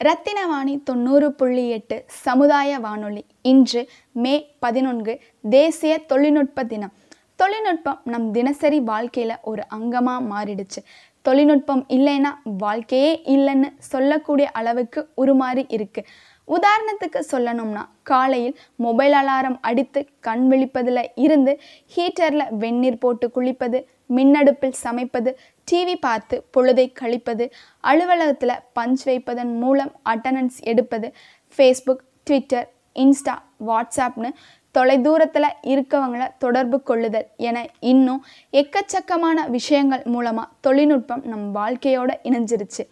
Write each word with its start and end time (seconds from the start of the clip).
ரத்தினவாணி 0.00 0.82
தொண்ணூறு 0.82 1.32
புள்ளி 1.32 1.70
எட்டு 1.70 2.04
சமுதாய 2.06 2.78
வானொலி. 2.78 3.24
இன்று 3.42 3.88
மே 4.12 4.32
பதினொன்று 4.58 5.12
தேசிய 5.50 5.98
தொழில்நுட்ப 5.98 6.64
தினம். 6.64 6.92
தொழில்நுட்பம் 7.36 8.00
நம் 8.04 8.30
தினசரி 8.30 8.80
வாழ்க்கையில் 8.80 9.36
ஒரு 9.42 9.62
அங்கமாக 9.74 10.26
மாறிடுச்சு. 10.32 10.80
தொழில்நுட்பம் 11.22 11.84
இல்லைன்னா 11.88 12.32
வாழ்க்கையே 12.58 13.12
இல்லைன்னு 13.24 13.70
சொல்லக்கூடிய 13.78 14.50
அளவுக்கு 14.50 15.08
உருமாறி 15.16 15.64
இருக்கு. 15.68 16.04
உதாரணத்துக்கு 16.48 17.20
சொல்லணும்னா 17.32 17.82
காலையில் 18.02 18.56
மொபைல் 18.76 19.12
அலாரம் 19.12 19.58
அடித்து 19.60 20.00
கண் 20.20 20.46
விழிப்பதில் 20.50 21.02
இருந்து 21.14 21.60
ஹீட்டரில் 21.96 22.52
வெந்நீர் 22.58 23.02
போட்டு 23.04 23.30
குளிப்பது 23.34 23.78
மின்னடுப்பில் 24.10 24.76
சமைப்பது 24.84 25.30
டிவி 25.68 25.96
பார்த்து 26.00 26.36
பொழுதை 26.56 26.86
கழிப்பது 26.92 27.44
அலுவலகத்தில் 27.84 28.60
பஞ்ச் 28.72 29.04
வைப்பதன் 29.04 29.52
மூலம் 29.58 29.92
அட்டண்டன்ஸ் 30.04 30.58
எடுப்பது 30.62 31.08
ஃபேஸ்புக் 31.58 32.04
ட்விட்டர் 32.24 32.68
இன்ஸ்டா 32.96 33.34
வாட்ஸ்அப்னு 33.66 34.30
தொலைதூரத்தில் 34.74 35.56
இருக்கவங்கள 35.72 36.22
தொடர்பு 36.38 36.78
கொள்ளுதல் 36.82 37.26
என 37.48 37.58
இன்னும் 37.80 38.22
எக்கச்சக்கமான 38.52 39.48
விஷயங்கள் 39.48 40.04
மூலமாக 40.04 40.52
தொழில்நுட்பம் 40.60 41.22
நம் 41.32 41.44
வாழ்க்கையோடு 41.52 42.14
இணைஞ்சிருச்சு. 42.28 42.84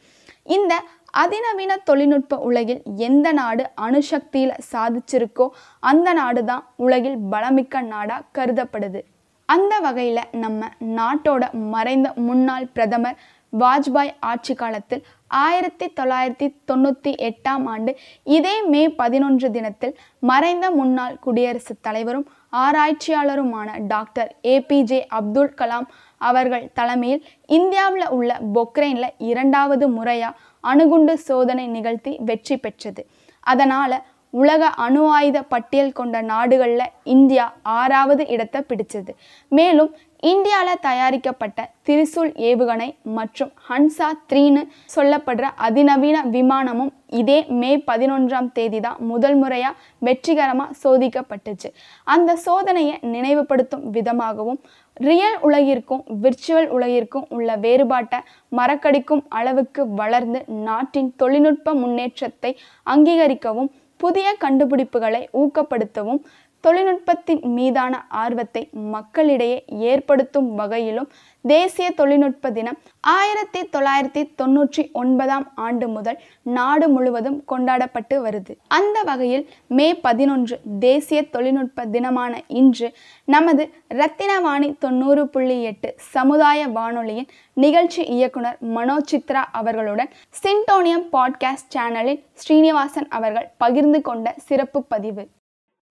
இந்த 0.46 0.74
அதிநவீன 1.22 1.72
தொழில்நுட்ப 1.88 2.38
உலகில் 2.48 2.82
எந்த 3.08 3.32
நாடு 3.32 3.64
அணுசக்தியில் 3.86 4.60
சாதிச்சிருக்கோ 4.72 5.46
அந்த 5.82 6.12
நாடு 6.12 6.44
தான் 6.44 6.62
உலகில் 6.76 7.18
பலமிக்க 7.32 7.82
நாடாக 7.82 8.28
கருதப்படுது. 8.38 9.02
அந்த 9.52 9.74
வகையில் 9.80 10.28
நம்ம 10.42 10.68
நாட்டோட 10.96 11.44
மறைந்த 11.72 12.08
முன்னாள் 12.26 12.66
பிரதமர் 12.74 13.20
வாஜ்பாய் 13.52 14.12
ஆட்சி 14.20 14.54
காலத்தில் 14.54 15.02
ஆயிரத்தி 15.38 15.86
தொள்ளாயிரத்தி 15.98 16.46
தொண்ணூற்றி 16.70 17.10
எட்டாம் 17.28 17.64
ஆண்டு 17.64 17.92
இதே 18.26 18.54
மே 18.68 18.82
பதினொன்று 18.92 19.48
தினத்தில் 19.50 19.94
மறைந்த 20.22 20.66
முன்னாள் 20.70 21.18
குடியரசுத் 21.18 21.82
தலைவரும் 21.82 22.26
ஆராய்ச்சியாளருமான 22.58 23.68
டாக்டர் 23.86 24.30
ஏபிஜே 24.44 25.00
அப்துல் 25.18 25.52
கலாம் 25.54 25.88
அவர்கள் 26.20 26.70
தலைமையில் 26.74 27.22
இந்தியாவில் 27.50 28.08
உள்ள 28.10 28.32
பொக்ரைனில் 28.54 29.14
இரண்டாவது 29.30 29.86
முறையாக 29.88 30.40
அணுகுண்டு 30.64 31.14
சோதனை 31.28 31.66
நிகழ்த்தி 31.66 32.12
வெற்றி 32.20 32.56
பெற்றது. 32.56 33.04
அதனால் 33.46 33.94
உலக 34.34 34.70
அணு 34.84 35.02
ஆயுத 35.16 35.38
பட்டியல் 35.52 35.96
கொண்ட 35.98 36.16
நாடுகளில் 36.32 36.92
இந்தியா 37.14 37.44
ஆறாவது 37.78 38.24
இடத்தை 38.34 38.60
பிடிச்சது. 38.70 39.12
மேலும் 39.52 39.92
இந்தியாவில் 40.30 40.82
தயாரிக்கப்பட்ட 40.86 41.60
திரிசூல் 41.86 42.30
ஏவுகணை 42.48 42.86
மற்றும் 43.16 43.50
ஹன்சா 43.68 44.08
த்ரீன்னு 44.30 44.62
சொல்லப்படுற 44.94 45.46
அதிநவீன 45.66 46.18
விமானமும் 46.36 46.92
இதே 47.20 47.38
மே 47.60 47.70
பதினொன்றாம் 47.88 48.50
தேதி 48.58 48.80
தான் 48.80 49.00
முதல் 49.10 49.36
முறையாக 49.40 49.80
வெற்றிகரமாக 50.06 50.76
சோதிக்கப்பட்டுச்சு. 50.82 51.68
அந்த 52.06 52.38
சோதனையை 52.46 52.96
நினைவுபடுத்தும் 53.14 53.84
விதமாகவும் 53.96 54.60
ரியல் 55.00 55.36
உலகிற்கும் 55.48 56.02
விர்ச்சுவல் 56.22 56.70
உலகிற்கும் 56.76 57.28
உள்ள 57.36 57.50
வேறுபாட்டை 57.66 58.18
மறக்கடிக்கும் 58.52 59.22
அளவுக்கு 59.40 59.82
வளர்ந்து 60.00 60.40
நாட்டின் 60.68 61.12
தொழில்நுட்ப 61.16 61.74
முன்னேற்றத்தை 61.82 62.52
அங்கீகரிக்கவும் 62.86 63.70
புதிய 64.02 64.28
கண்டுபிடிப்புகளை 64.44 65.22
ஊக்கப்படுத்தவும் 65.34 66.22
தொழில்நுட்பத்தின் 66.64 67.42
மீதான 67.54 67.94
ஆர்வத்தை 68.16 68.62
மக்களிடையே 68.92 69.56
ஏற்படுத்தும் 69.84 70.48
வகையிலும் 70.54 71.08
தேசிய 71.42 71.90
தொழில்நுட்ப 71.90 72.50
தினம் 72.50 72.78
ஆயிரத்தி 73.00 73.60
தொள்ளாயிரத்தி 73.60 74.30
தொண்ணூற்றி 74.42 74.92
ஒன்பதாம் 74.92 75.52
ஆண்டு 75.54 75.88
முதல் 75.88 76.18
நாடு 76.42 76.88
முழுவதும் 76.88 77.44
கொண்டாடப்பட்டு 77.44 78.26
வருது. 78.26 78.56
அந்த 78.68 79.02
வகையில் 79.02 79.48
மே 79.66 79.94
பதினொன்று 79.94 80.60
தேசிய 80.78 81.28
தொழில்நுட்ப 81.28 81.86
தினமான 81.86 82.42
இன்று 82.46 82.92
நமது 83.24 83.70
ரத்தினவாணி 83.88 84.78
தொண்ணூறு 84.78 85.28
புள்ளி 85.28 85.62
எட்டு 85.62 85.94
சமுதாய 85.96 86.68
வானொலியின் 86.68 87.28
நிகழ்ச்சி 87.54 88.02
இயக்குனர் 88.02 88.56
மனோ 88.60 88.96
சித்ரா 89.10 89.44
அவர்களுடன் 89.52 90.10
சின்டோனியம் 90.42 91.08
பாட்காஸ்ட் 91.12 91.70
சேனலில் 91.74 92.24
ஸ்ரீனிவாசன் 92.32 93.08
அவர்கள் 93.08 93.50
பகிர்ந்து 93.58 94.00
கொண்ட 94.00 94.34
சிறப்பு 94.38 94.82
பதிவு. 94.82 95.28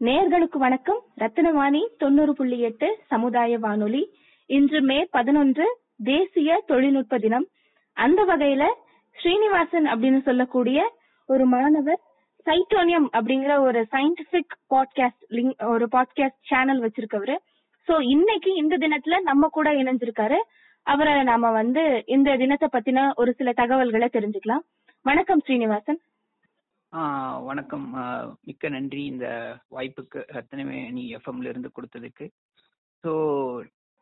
நேர்களுக்கு 0.04 0.58
வணக்கம். 0.58 1.02
ரத்தினவாணி 1.20 1.88
தொண்ணூறு 1.98 2.34
புள்ளி 2.34 2.60
எட்டு 2.60 2.98
சமுதாய 3.08 3.60
வானொலி. 3.60 4.20
இன்று 4.56 4.80
மே 4.90 4.98
பதினொன்று 5.16 5.66
தேசிய 6.10 6.50
தொழில்நுட்ப 6.70 7.18
தினம். 7.26 7.46
அந்த 7.98 8.22
வகையில 8.30 8.64
ஸ்ரீனிவாசன் 9.18 9.88
அப்படின்னு 9.92 10.20
சொல்லக்கூடிய 10.28 10.80
ஒரு 11.30 11.44
மாணவர் 11.54 12.02
சைட்டோனியம் 12.46 13.08
அப்படிங்கிற 13.18 13.54
ஒரு 13.68 13.82
சயின்டிபிக் 13.94 14.54
பாட்காஸ்ட் 14.74 15.24
லிங்க் 15.38 15.64
ஒரு 15.74 15.88
பாட்காஸ்ட் 15.96 16.40
சேனல் 16.50 16.82
வச்சிருக்கவரு. 16.86 17.36
சோ 17.88 17.94
இன்னைக்கு 18.14 18.52
இந்த 18.62 18.78
தினத்துல 18.84 19.18
நம்ம 19.30 19.50
கூட 19.58 19.70
இணைஞ்சிருக்காரு. 19.82 20.40
அவரை 20.86 21.16
நாம 21.32 21.52
வந்து 21.60 21.84
இந்த 22.16 22.30
தினத்தை 22.44 22.70
பத்தின 22.76 23.10
ஒரு 23.22 23.32
சில 23.40 23.50
தகவல்களை 23.62 24.10
தெரிஞ்சுக்கலாம். 24.14 24.64
வணக்கம் 25.02 25.44
ஸ்ரீனிவாசன். 25.46 26.00
வணக்கம். 27.50 27.86
மிக்க 28.48 28.70
நன்றி 28.70 29.04
இந்த 29.12 29.28
வாய்ப்புக்கு 29.76 30.22
ரத்னவேணி 30.38 31.06
எஃப்எம்ல 31.18 31.52
இருந்து 31.54 31.72
கொடுத்ததுக்கு. 31.78 32.26
ஸோ 33.04 33.12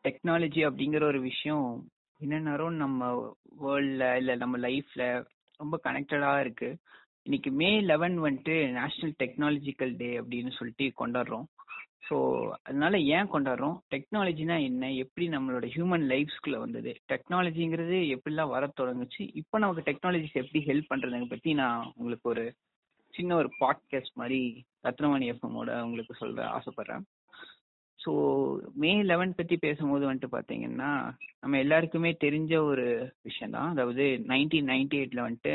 டெக்னாலஜி 0.08 0.60
அப்படிங்கிற 0.68 1.02
ஒரு 1.02 1.20
விஷயம் 1.20 1.88
என்னன்னாலும் 2.24 2.70
நம்ம 2.70 3.34
வேர்ல்ட்ல 3.60 4.16
இல்லை 4.16 4.36
நம்ம 4.36 4.58
லைஃப்ல 4.58 5.24
ரொம்ப 5.56 5.80
கனெக்டடாக 5.84 6.40
இருக்கு. 6.40 6.76
இன்னைக்கு 7.22 7.50
மே 7.50 7.80
லெவன் 7.80 8.22
வந்துட்டு 8.22 8.54
நேஷனல் 8.72 9.14
டெக்னாலஜிக்கல் 9.24 9.96
டே 9.96 10.20
அப்படின்னு 10.20 10.50
சொல்லிட்டு 10.50 11.06
கொண்டாடுறோம். 11.06 11.44
ஸோ 12.10 12.16
அதனால 12.62 12.98
ஏன் 12.98 13.30
கொண்டாடுறோம்? 13.32 13.78
டெக்னாலஜினா 13.94 14.62
என்ன? 14.62 14.92
எப்படி 14.92 15.28
நம்மளோட 15.28 15.66
ஹியூமன் 15.74 16.06
லைஃப்ஸ்குள்ள 16.06 16.58
வந்தது? 16.58 16.96
டெக்னாலஜிங்கிறது 17.12 17.98
எப்படிலாம் 18.16 18.48
வர 18.48 18.72
தொடங்குச்சு? 18.80 19.30
இப்போ 19.34 19.58
நமக்கு 19.58 19.90
டெக்னாலஜிஸ் 19.90 20.32
எப்படி 20.32 20.64
ஹெல்ப் 20.64 20.90
பண்றதுங்க 20.94 21.28
பத்தி 21.28 21.54
நான் 21.54 21.92
உங்களுக்கு 21.96 22.28
ஒரு 22.28 22.54
சின்ன 23.14 23.36
ஒரு 23.36 23.48
பாட்காஸ்ட் 23.60 24.14
மாதிரி 24.14 24.64
ரத்னவாணி 24.82 25.28
எஃப்எம்மோட 25.32 25.80
உங்களுக்கு 25.82 26.14
சொல்ல 26.14 26.42
ஆசைப்படுறேன். 26.42 27.02
ஸோ 28.00 28.12
மே 28.82 28.90
லெவன் 29.02 29.36
பற்றி 29.38 29.56
பேசும்போது 29.64 30.04
வந்துட்டு 30.08 30.34
பார்த்தீங்கன்னா 30.34 30.90
நம்ம 31.42 31.58
எல்லாருக்குமே 31.58 32.10
தெரிஞ்ச 32.24 32.52
ஒரு 32.70 32.86
விஷயம் 33.28 33.54
தான். 33.56 33.70
அதாவது 33.74 34.04
நைன்டீன் 34.32 34.70
நைன்டி 34.72 34.98
எயிட்ல 35.00 35.24
வந்துட்டு 35.26 35.54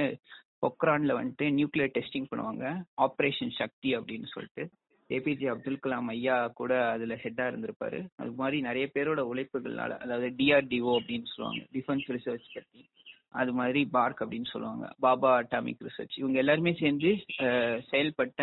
பொக்ரான்ல 0.63 1.13
வந்துட்டு 1.19 1.45
நியூக்ளியர் 1.57 1.95
டெஸ்டிங் 1.97 2.27
பண்ணுவாங்க. 2.31 2.65
ஆப்ரேஷன் 3.05 3.53
சக்தி 3.61 3.89
அப்படின்னு 3.97 4.27
சொல்லிட்டு. 4.33 4.63
ஏபிஜே 5.09 5.49
அப்துல் 5.51 5.81
கலாம் 5.81 6.07
ஐயா 6.13 6.35
கூட 6.59 6.73
அதுல 6.93 7.15
ஹெட்டா 7.23 7.45
இருந்திருப்பாரு. 7.49 7.99
அது 8.21 8.31
மாதிரி 8.41 8.59
நிறைய 8.61 8.85
பேரோட 8.95 9.21
உழைப்புகள்னால 9.31 9.97
அதாவது 10.03 10.29
டிஆர்டிஓ 10.39 10.93
அப்படின்னு 10.99 11.27
சொல்லுவாங்க. 11.33 11.63
டிஃபென்ஸ் 11.75 12.07
ரிசர்ச் 12.15 12.47
பத்தி. 12.55 12.81
அது 13.41 13.51
மாதிரி 13.53 13.81
பார்க் 13.97 14.21
அப்படின்னு 14.23 14.49
சொல்லுவாங்க. 14.51 14.85
பாபா 14.99 15.31
அட்டாமிக் 15.41 15.83
ரிசர்ச் 15.87 16.15
இவங்க 16.21 16.37
எல்லாருமே 16.43 16.73
சேர்ந்து 16.83 17.09
செயல்பட்ட 17.91 18.41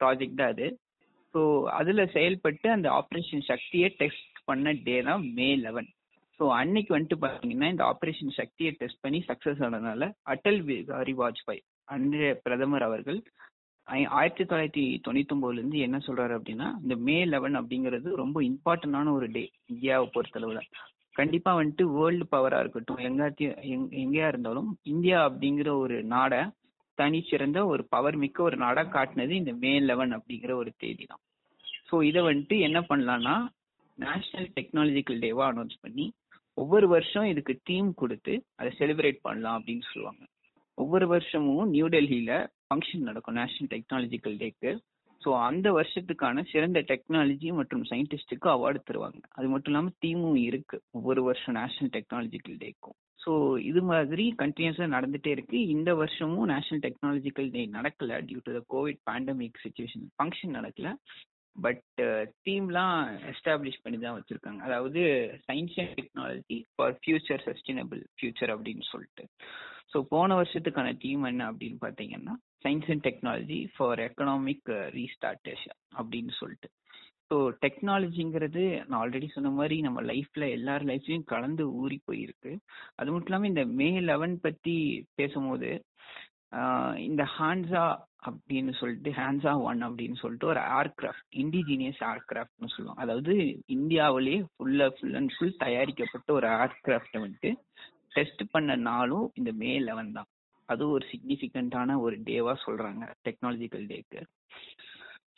ப்ராஜெக்ட் 0.00 0.40
தான் 0.40 0.52
அது. 0.54 0.66
ஸோ 1.34 1.40
அதுல 1.78 2.04
செயல்பட்டு 2.14 2.68
அந்த 2.70 2.88
ஆப்ரேஷன் 2.98 3.48
சக்தியை 3.48 3.88
டெஸ்ட் 3.98 4.38
பண்ண 4.46 4.72
டே 4.84 4.96
தான் 5.02 5.24
மே 5.36 5.48
லெவன் 5.58 5.88
ஸோ 6.40 6.46
அன்னைக்கு 6.56 6.94
வந்துட்டு 6.94 7.16
பார்த்தீங்கன்னா 7.22 7.68
இந்த 7.70 7.84
ஆப்ரேஷன் 7.84 8.36
சக்தியை 8.36 8.70
டெஸ்ட் 8.76 9.02
பண்ணி 9.02 9.20
சக்ஸஸ் 9.28 9.62
ஆனதுனால 9.66 10.04
அடல் 10.26 10.60
பிகாரி 10.68 11.14
வாஜ்பாய் 11.18 11.62
அன்றைய 11.88 12.32
பிரதமர் 12.44 12.86
அவர்கள் 12.88 13.18
ஆயிரத்தி 14.16 14.44
தொள்ளாயிரத்தி 14.44 14.84
தொண்ணூத்தி 15.04 15.34
ஒன்பதுல 15.34 15.58
இருந்து 15.58 15.78
என்ன 15.78 15.98
சொல்றாரு 16.06 16.34
அப்படின்னா 16.38 16.68
இந்த 16.82 16.94
மே 17.06 17.16
லெவன் 17.24 17.56
அப்படிங்கிறது 17.60 18.08
ரொம்ப 18.14 18.38
இம்பார்ட்டன்டான 18.42 19.12
ஒரு 19.12 19.26
டே 19.30 19.42
இந்தியாவை 19.70 20.06
பொறுத்தளவுல. 20.14 20.60
கண்டிப்பா 21.14 21.50
வந்துட்டு 21.54 21.84
வேர்ல்டு 21.94 22.26
பவரா 22.34 22.58
இருக்கட்டும் 22.60 23.00
எங்காத்தையும் 23.06 23.56
எங்கேயா 24.02 24.26
இருந்தாலும் 24.28 24.68
இந்தியா 24.86 25.18
அப்படிங்கிற 25.28 25.70
ஒரு 25.78 25.96
நாடை 26.12 26.40
தனிச்சிறந்த 26.98 27.58
ஒரு 27.66 27.82
பவர் 27.88 28.16
மிக்க 28.16 28.42
ஒரு 28.42 28.56
நாடா 28.56 28.82
காட்டினது 28.96 29.32
இந்த 29.32 29.52
மே 29.62 29.72
லெவன் 29.80 30.12
அப்படிங்கிற 30.12 30.52
ஒரு 30.54 30.70
தேதி 30.76 31.04
தான் 31.04 31.22
ஸோ 31.90 31.96
இதை 32.02 32.22
வந்துட்டு 32.22 32.56
என்ன 32.58 32.78
பண்ணலாம்னா 32.88 33.36
நேஷனல் 33.98 34.50
டெக்னாலஜிக்கல் 34.56 35.20
டேவா 35.22 35.44
அனௌன்ஸ் 35.52 35.78
பண்ணி 35.80 36.06
ஒவ்வொரு 36.56 36.86
வருஷம் 36.88 37.26
இதுக்கு 37.26 37.54
தீம் 37.64 37.90
கொடுத்து 37.94 38.32
அதை 38.56 38.70
செலிப்ரேட் 38.78 39.18
பண்ணலாம் 39.22 39.56
அப்படின்னு 39.58 39.84
சொல்லுவாங்க. 39.92 40.22
ஒவ்வொரு 40.78 41.06
வருஷமும் 41.06 41.66
நியூ 41.68 41.86
டெல்லியில 41.88 42.32
ஃபங்க்ஷன் 42.66 43.08
நடக்கும் 43.08 43.38
நேஷனல் 43.40 43.70
டெக்னாலஜிக்கல் 43.74 44.36
டேக்கு 44.42 44.70
ஸோ 45.22 45.30
அந்த 45.46 45.68
வருஷத்துக்கான 45.72 46.42
சிறந்த 46.52 46.80
டெக்னாலஜி 46.90 47.48
மற்றும் 47.50 47.84
சயின்டிஸ்டுக்கு 47.90 48.48
அவார்டு 48.52 48.80
தருவாங்க. 48.88 49.22
அது 49.38 49.46
மட்டும் 49.48 49.72
இல்லாமல் 49.72 49.96
தீமும் 50.04 50.40
இருக்கு 50.48 50.76
ஒவ்வொரு 50.90 51.22
வருஷம் 51.22 51.56
நேஷனல் 51.60 51.92
டெக்னாலஜிக்கல் 51.96 52.58
டேக்கும் 52.64 52.96
ஸோ 53.28 53.34
இது 53.68 53.80
மாதிரி 53.88 54.24
கண்டினியூஸாக 54.42 54.92
நடந்துகிட்டே 54.92 55.30
இருக்கு. 55.36 55.56
இந்த 55.72 55.90
வருஷமும் 56.00 56.46
நேஷனல் 56.52 56.82
டெக்னாலஜிக்கல் 56.84 57.48
டே 57.56 57.62
நடக்கல 57.74 58.20
due 58.28 58.38
to 58.46 58.52
the 58.58 58.60
covid 58.74 59.00
pandemic 59.08 59.58
situation 59.64 60.06
function 60.16 60.56
நடக்கல. 60.58 60.90
பட் 61.56 62.00
தீம்லாம் 62.46 62.96
எஸ்டாப்ளிஷ் 63.32 63.80
பண்ணி 63.84 63.98
தான் 64.04 64.16
வச்சுருக்காங்க. 64.18 64.60
அதாவது 64.68 65.00
science 65.48 65.76
and 65.82 65.94
technology 66.00 66.58
for 66.74 66.96
future 67.02 67.44
sustainable 67.48 68.02
future 68.16 68.52
அப்படின்னு 68.54 68.86
சொல்லிட்டு. 68.92 69.24
ஸோ 69.92 70.00
போன 70.14 70.36
வருஷத்துக்கான 70.40 70.88
தீம் 71.04 71.28
என்ன 71.32 71.44
அப்படின்னு 71.52 71.78
பார்த்தீங்கன்னா 71.84 72.36
science 72.64 72.90
and 72.94 73.06
technology 73.08 73.60
for 73.76 74.02
economic 74.08 74.70
restoration 74.98 75.78
அப்படின்னு 76.00 76.34
சொல்லிட்டு. 76.40 76.70
ஸோ 77.30 77.36
டெக்னாலஜிங்கிறது 77.64 78.62
நான் 78.88 79.00
ஆல்ரெடி 79.00 79.26
சொன்ன 79.32 79.50
மாதிரி 79.58 79.76
நம்ம 79.86 80.02
லைஃப்ல 80.10 80.44
எல்லார் 80.56 80.84
லைஃப்லயும் 80.90 81.30
கலந்து 81.32 81.64
ஊறி 81.80 81.98
போயிருக்கு. 82.08 82.52
அது 82.98 83.08
மட்டும் 83.12 83.30
இல்லாமல் 83.30 83.50
இந்த 83.52 83.64
மே 83.80 83.88
லெவன் 84.10 84.36
பத்தி 84.46 84.76
பேசும்போது 85.20 85.70
இந்த 87.08 87.22
ஹான்சா 87.34 87.82
அப்படின்னு 88.28 88.72
சொல்லிட்டு 88.78 89.10
ஹான்சா 89.18 89.52
ஒன் 89.68 89.80
அப்படின்னு 89.88 90.16
சொல்லிட்டு 90.22 90.50
ஒரு 90.52 90.62
ஏர்கிராஃப்ட் 90.78 91.28
இண்டிஜினியஸ் 91.42 92.00
ஏர்கிராஃப்ட்னு 92.12 92.72
சொல்லுவாங்க. 92.76 93.02
அதாவது 93.04 93.34
இந்தியாவிலேயே 93.76 94.40
ஃபுல்லா 94.54 94.88
ஃபுல் 94.96 95.18
அண்ட் 95.20 95.34
ஃபுல் 95.36 95.54
தயாரிக்கப்பட்ட 95.64 96.32
ஒரு 96.38 96.48
ஏர்கிராஃப்டை 96.62 97.20
வந்துட்டு 97.24 97.52
டெஸ்ட் 98.16 98.44
பண்ண 98.54 98.76
நாளும் 98.90 99.26
இந்த 99.40 99.50
மே 99.62 99.72
லெவன் 99.88 100.16
தான். 100.18 100.30
அது 100.68 100.82
ஒரு 100.94 101.04
சிக்னிஃபிகண்டான 101.12 101.98
ஒரு 102.06 102.16
டேவா 102.30 102.54
சொல்றாங்க 102.66 103.04
டெக்னாலஜிக்கல் 103.26 103.86
டேக்கு 103.92 104.22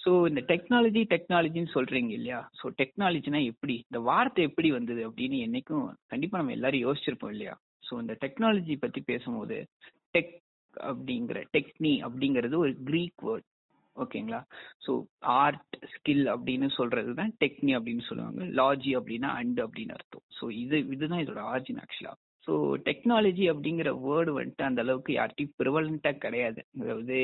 ஸோ 0.01 0.11
இந்த 0.29 0.41
டெக்னாலஜி 0.51 1.03
டெக்னாலஜின்னு 1.13 1.75
சொல்றீங்க 1.75 2.13
இல்லையா? 2.19 2.41
ஸோ 2.59 2.67
டெக்னாலஜினா 2.81 3.41
எப்படி? 3.53 3.75
இந்த 3.89 3.99
வார்த்தை 4.11 4.45
எப்படி 4.49 4.69
வந்தது 4.77 5.03
அப்படின்னு 5.09 5.39
என்னைக்கும் 5.47 5.85
கண்டிப்பா 6.07 6.39
நம்ம 6.39 6.57
எல்லாரும் 6.59 6.85
யோசிச்சிருப்போம் 6.87 7.35
இல்லையா? 7.37 7.55
ஸோ 7.85 7.93
இந்த 8.01 8.15
டெக்னாலஜி 8.25 8.75
பத்தி 8.85 9.01
பேசும்போது 9.11 9.57
டெக் 10.17 10.35
அப்படிங்கிற 10.91 11.39
டெக்னி 11.57 11.95
அப்படிங்கிறது 12.07 12.57
ஒரு 12.65 12.73
கிரீக் 12.89 13.23
வேர்ட் 13.29 13.47
ஓகேங்களா? 13.97 14.41
ஸோ 14.85 14.93
ஆர்ட் 15.43 15.77
ஸ்கில் 15.95 16.27
அப்படின்னு 16.35 16.69
சொல்றது 16.79 17.11
தான் 17.15 17.33
டெக்னி 17.43 17.73
அப்படின்னு 17.79 18.05
சொல்லுவாங்க. 18.09 18.43
லாஜி 18.61 18.93
அப்படின்னா 18.99 19.31
அண்ட் 19.41 19.61
அப்படின்னு 19.61 19.97
அர்த்தம். 19.99 20.25
ஸோ 20.39 20.45
இது 20.63 20.79
இதுதான் 20.95 21.23
இதோட 21.25 21.43
ஆர்ஜின் 21.55 21.81
ஆக்சுவலா 21.85 22.15
ஸோ 22.47 22.53
டெக்னாலஜி 22.87 23.45
அப்படிங்கிற 23.53 23.91
வேர்டு 24.05 24.31
வந்துட்டு 24.37 24.65
அந்த 24.69 24.81
அளவுக்கு 24.85 25.13
யார்ட்டையும் 25.13 25.57
ப்ரிவலண்டா 25.59 26.13
கிடையாது 26.25 26.61
அதாவது 26.81 27.19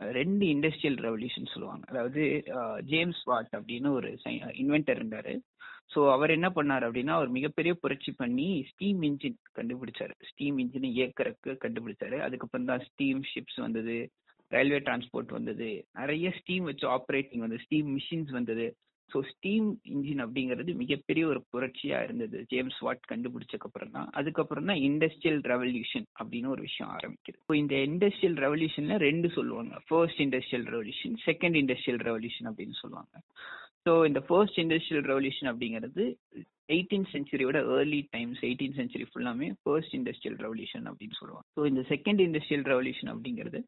ரெண்டு 0.00 0.44
இண்டஸ்ட்ரியல் 0.54 0.98
ரெவல்யூஷன் 1.06 1.52
சொல்லுவாங்க. 1.52 1.84
அதாவது 1.92 2.22
ஜேம்ஸ் 2.90 3.22
வாட் 3.30 3.54
அப்படின்னு 3.58 3.90
ஒரு 3.98 4.10
இன்வென்டர் 4.62 5.00
இருந்தாரு. 5.00 5.34
ஸோ 5.92 6.00
அவர் 6.14 6.34
என்ன 6.36 6.48
பண்ணார் 6.56 6.84
அப்படின்னா 6.86 7.14
அவர் 7.18 7.30
மிகப்பெரிய 7.36 7.72
புரட்சி 7.82 8.12
பண்ணி 8.12 8.48
ஸ்டீம் 8.70 9.02
இன்ஜின் 9.08 9.38
கண்டுபிடிச்சாரு. 9.58 10.14
ஸ்டீம் 10.30 10.58
இன்ஜினை 10.64 10.88
இயக்கிறக்கு 10.98 11.52
கண்டுபிடிச்சாரு. 11.64 12.18
அதுக்கப்புறம் 12.26 12.68
தான் 12.70 12.84
ஸ்டீம் 12.88 13.22
ஷிப்ஸ் 13.30 13.60
வந்தது 13.66 13.96
ரயில்வே 14.52 14.80
டிரான்ஸ்போர்ட் 14.86 15.32
வந்தது 15.38 15.70
நிறைய 16.00 16.28
ஸ்டீம் 16.40 16.68
வச்சு 16.70 16.86
ஆப்ரேட்டிங் 16.96 17.42
வந்தது 17.44 17.64
ஸ்டீம் 17.66 17.88
மிஷின்ஸ் 17.96 18.32
வந்தது. 18.38 18.66
ஸோ 19.12 19.18
ஸ்டீம் 19.30 19.68
இன்ஜின் 19.92 20.22
அப்படிங்கிறது 20.24 20.70
மிகப்பெரிய 20.82 21.26
ஒரு 21.26 21.40
புரட்சியா 21.52 21.98
இருந்தது. 22.06 22.38
ஜேம்ஸ் 22.52 22.80
வாட் 22.86 23.08
கண்டுபிடிச்சக்கு 23.12 23.68
அப்புறம் 23.68 23.94
தான் 23.96 24.08
அதுக்கப்புறம் 24.20 24.68
தான் 24.70 24.82
இண்டஸ்ட்ரியல் 24.88 25.40
ரெவல்யூஷன் 25.52 26.06
அப்படின்னு 26.20 26.52
ஒரு 26.54 26.64
விஷயம் 26.68 26.92
ஆரம்பிக்குது. 26.96 27.38
இப்போ 27.42 27.56
இந்த 27.62 27.76
இண்டஸ்ட்ரியல் 27.88 28.38
ரெவல்யூஷன்ல 28.46 28.96
ரெண்டு 29.08 29.30
சொல்லுவாங்க. 29.38 29.74
First 29.88 30.20
industrial 30.26 30.68
revolution 30.74 31.16
second 31.28 31.58
industrial 31.62 32.02
revolution 32.10 32.50
அப்படின்னு 32.50 32.76
சொல்லுவாங்க. 32.82 33.14
ஸோ 33.86 33.92
இந்த 34.10 34.20
ஃபர்ஸ்ட் 34.28 34.62
இண்டஸ்ட்ரியல் 34.62 35.08
ரெவல்யூஷன் 35.10 35.50
அப்படிங்கிறது 35.50 36.04
எயிட்டீன் 36.74 37.06
சென்ச்சுரியோட 37.12 37.58
ஏர்லி 37.74 37.98
டைம்ஸ் 38.14 38.40
எயிட்டீன் 38.46 38.74
சென்ச்சுரி 38.78 39.04
ஃபுல்லாமே 39.10 39.46
ஃபர்ஸ்ட் 39.62 39.94
இண்டஸ்ட்ரியல் 39.98 40.36
ரெவல்யூஷன் 40.44 40.86
அப்படின்னு 40.90 41.16
சொல்லுவாங்க. 41.18 41.46
ஸோ 41.56 41.62
இந்த 41.70 41.82
செகண்ட் 41.92 42.20
இண்டஸ்ட்ரியல் 42.24 42.66
ரெவல்யூஷன் 42.72 43.10
அப்படிங்கிறது 43.12 43.58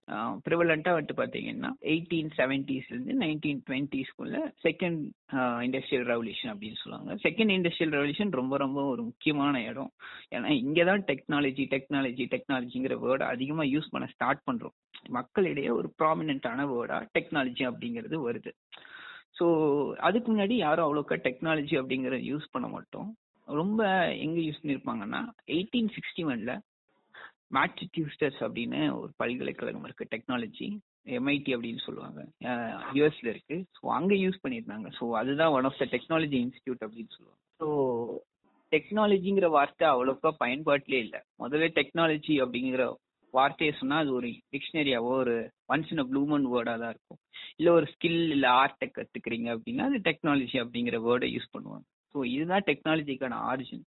ப்ரிவலண்டா 0.46 0.92
வந்துட்டு 0.96 1.16
பார்த்தீங்கன்னா 1.20 1.70
எயிட்டீன் 1.92 2.30
செவன்டீஸ்லேருந்து 2.40 3.16
நைன்டீன் 3.22 3.62
டுவெண்ட்டிஸ்குள்ள 3.68 4.42
செகண்ட் 4.66 5.00
இண்டஸ்ட்ரியல் 5.68 6.06
ரெவல்யூஷன் 6.12 6.52
அப்படின்னு 6.54 6.80
சொல்லுவாங்க. 6.82 7.16
செகண்ட் 7.26 7.54
இண்டஸ்ட்ரியல் 7.56 7.94
ரெவல்யூஷன் 7.98 8.36
ரொம்ப 8.40 8.56
ரொம்ப 8.64 8.84
ஒரு 8.92 9.02
முக்கியமான 9.10 9.64
இடம். 9.70 9.90
ஏன்னா 10.36 10.52
இங்கே 10.64 10.86
தான் 10.90 11.04
டெக்னாலஜி 11.12 11.66
டெக்னாலஜி 11.74 12.26
டெக்னாலஜிங்கிற 12.36 12.96
வேர்டை 13.06 13.26
அதிகமாக 13.34 13.72
யூஸ் 13.74 13.92
பண்ண 13.94 14.08
ஸ்டார்ட் 14.14 14.46
பண்ணுறோம் 14.50 14.76
மக்களிடையே 15.18 15.72
ஒரு 15.80 15.90
ப்ராமினென்ட்டான 16.00 16.68
வேர்டா 16.74 17.00
டெக்னாலஜி 17.18 17.64
அப்படிங்கிறது 17.72 18.18
வருது. 18.28 18.52
ஸோ 19.40 19.46
அதுக்கு 20.06 20.28
முன்னாடி 20.32 20.54
யாரும் 20.64 20.86
அவ்வளோக்கா 20.86 21.16
டெக்னாலஜி 21.26 21.74
அப்படிங்கிறத 21.80 22.22
யூஸ் 22.30 22.52
பண்ண 22.54 22.66
மாட்டோம். 22.74 23.10
ரொம்ப 23.48 23.82
எங்கே 24.24 24.42
யூஸ் 24.46 24.60
பண்ணியிருப்பாங்கன்னா 24.62 25.20
எயிட்டீன் 25.56 25.92
சிக்ஸ்டி 25.96 26.24
ஒன்ல 26.32 26.54
மேட்ரிடியூஸ்டர்ஸ் 27.56 28.40
அப்படின்னு 28.46 28.80
ஒரு 28.98 29.10
பல்கலைக்கழகம் 29.20 29.86
இருக்குது 29.86 30.12
டெக்னாலஜி 30.14 30.68
எம்ஐடி 31.18 31.52
அப்படின்னு 31.56 31.80
சொல்லுவாங்க. 31.86 32.20
யூஎஸ்ல 32.96 33.28
இருக்கு. 33.34 33.56
ஸோ 33.76 33.84
அங்கே 33.98 34.16
யூஸ் 34.24 34.42
பண்ணியிருந்தாங்க 34.42 34.88
ஸோ 34.98 35.06
அதுதான் 35.20 35.54
one 35.56 35.68
of 35.68 35.80
the 35.82 35.86
technology 35.94 36.38
institute 36.46 36.84
அப்படின்னு 36.86 37.14
சொல்லுவாங்க. 37.16 37.40
ஸோ 37.60 37.68
டெக்னாலஜிங்கிற 38.72 39.46
வார்த்தை 39.56 39.86
அவ்வளோக்கா 39.92 40.30
பயன்பாட்டிலே 40.42 41.00
இல்லை. 41.06 41.20
முதல்ல 41.42 41.68
டெக்னாலஜி 41.78 42.34
அப்படிங்கிற 42.44 42.84
வார்த்தையை 43.34 43.72
சொன்னால் 43.78 44.02
அது 44.02 44.12
ஒரு 44.18 44.28
டிக்ஷனரியாவோ 44.52 45.10
ஒரு 45.24 45.34
ஒன்ஸ் 45.72 45.90
இன் 45.94 46.04
ப்ளூமன் 46.12 46.46
வேர்டாக 46.52 46.78
தான் 46.82 46.92
இருக்கும். 46.94 47.09
இல்ல 47.60 47.70
ஒரு 47.78 47.86
ஸ்கில் 47.92 48.20
இல்ல 48.34 48.46
ஆர்ட்டை 48.60 48.86
கத்துக்கிறீங்க 48.90 49.48
அப்படின்னா 49.54 49.86
அது 49.90 49.98
டெக்னாலஜி 50.08 50.58
அப்படிங்கிற 50.64 50.98
வேர்டை 51.06 51.28
யூஸ் 51.36 51.54
பண்ணுவாங்க. 51.54 51.84
ஸோ 52.14 52.18
இதுதான் 52.34 52.66
டெக்னாலஜிக்கான 52.68 53.38
ஆரிஜின் 53.52 53.86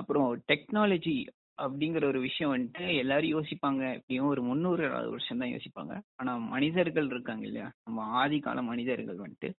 அப்புறம் 0.00 0.28
டெக்னாலஜி 0.50 1.16
அப்படிங்கிற 1.64 2.04
ஒரு 2.10 2.20
விஷயம் 2.26 2.52
வந்துட்டு 2.52 2.84
எல்லாரும் 3.00 3.32
யோசிப்பாங்க. 3.36 3.82
எப்படியும் 3.96 4.28
ஒரு 4.32 4.42
முந்நூறு 4.42 4.84
வருஷம் 5.14 5.40
தான் 5.42 5.52
யோசிப்பாங்க. 5.54 5.94
ஆனா 6.20 6.32
மனிதர்கள் 6.54 7.08
இருக்காங்க 7.14 7.44
இல்லையா? 7.48 7.68
நம்ம 7.86 8.04
ஆதி 8.20 8.38
கால 8.46 8.62
மனிதர்கள் 8.70 9.18
வந்துட்டு 9.24 9.50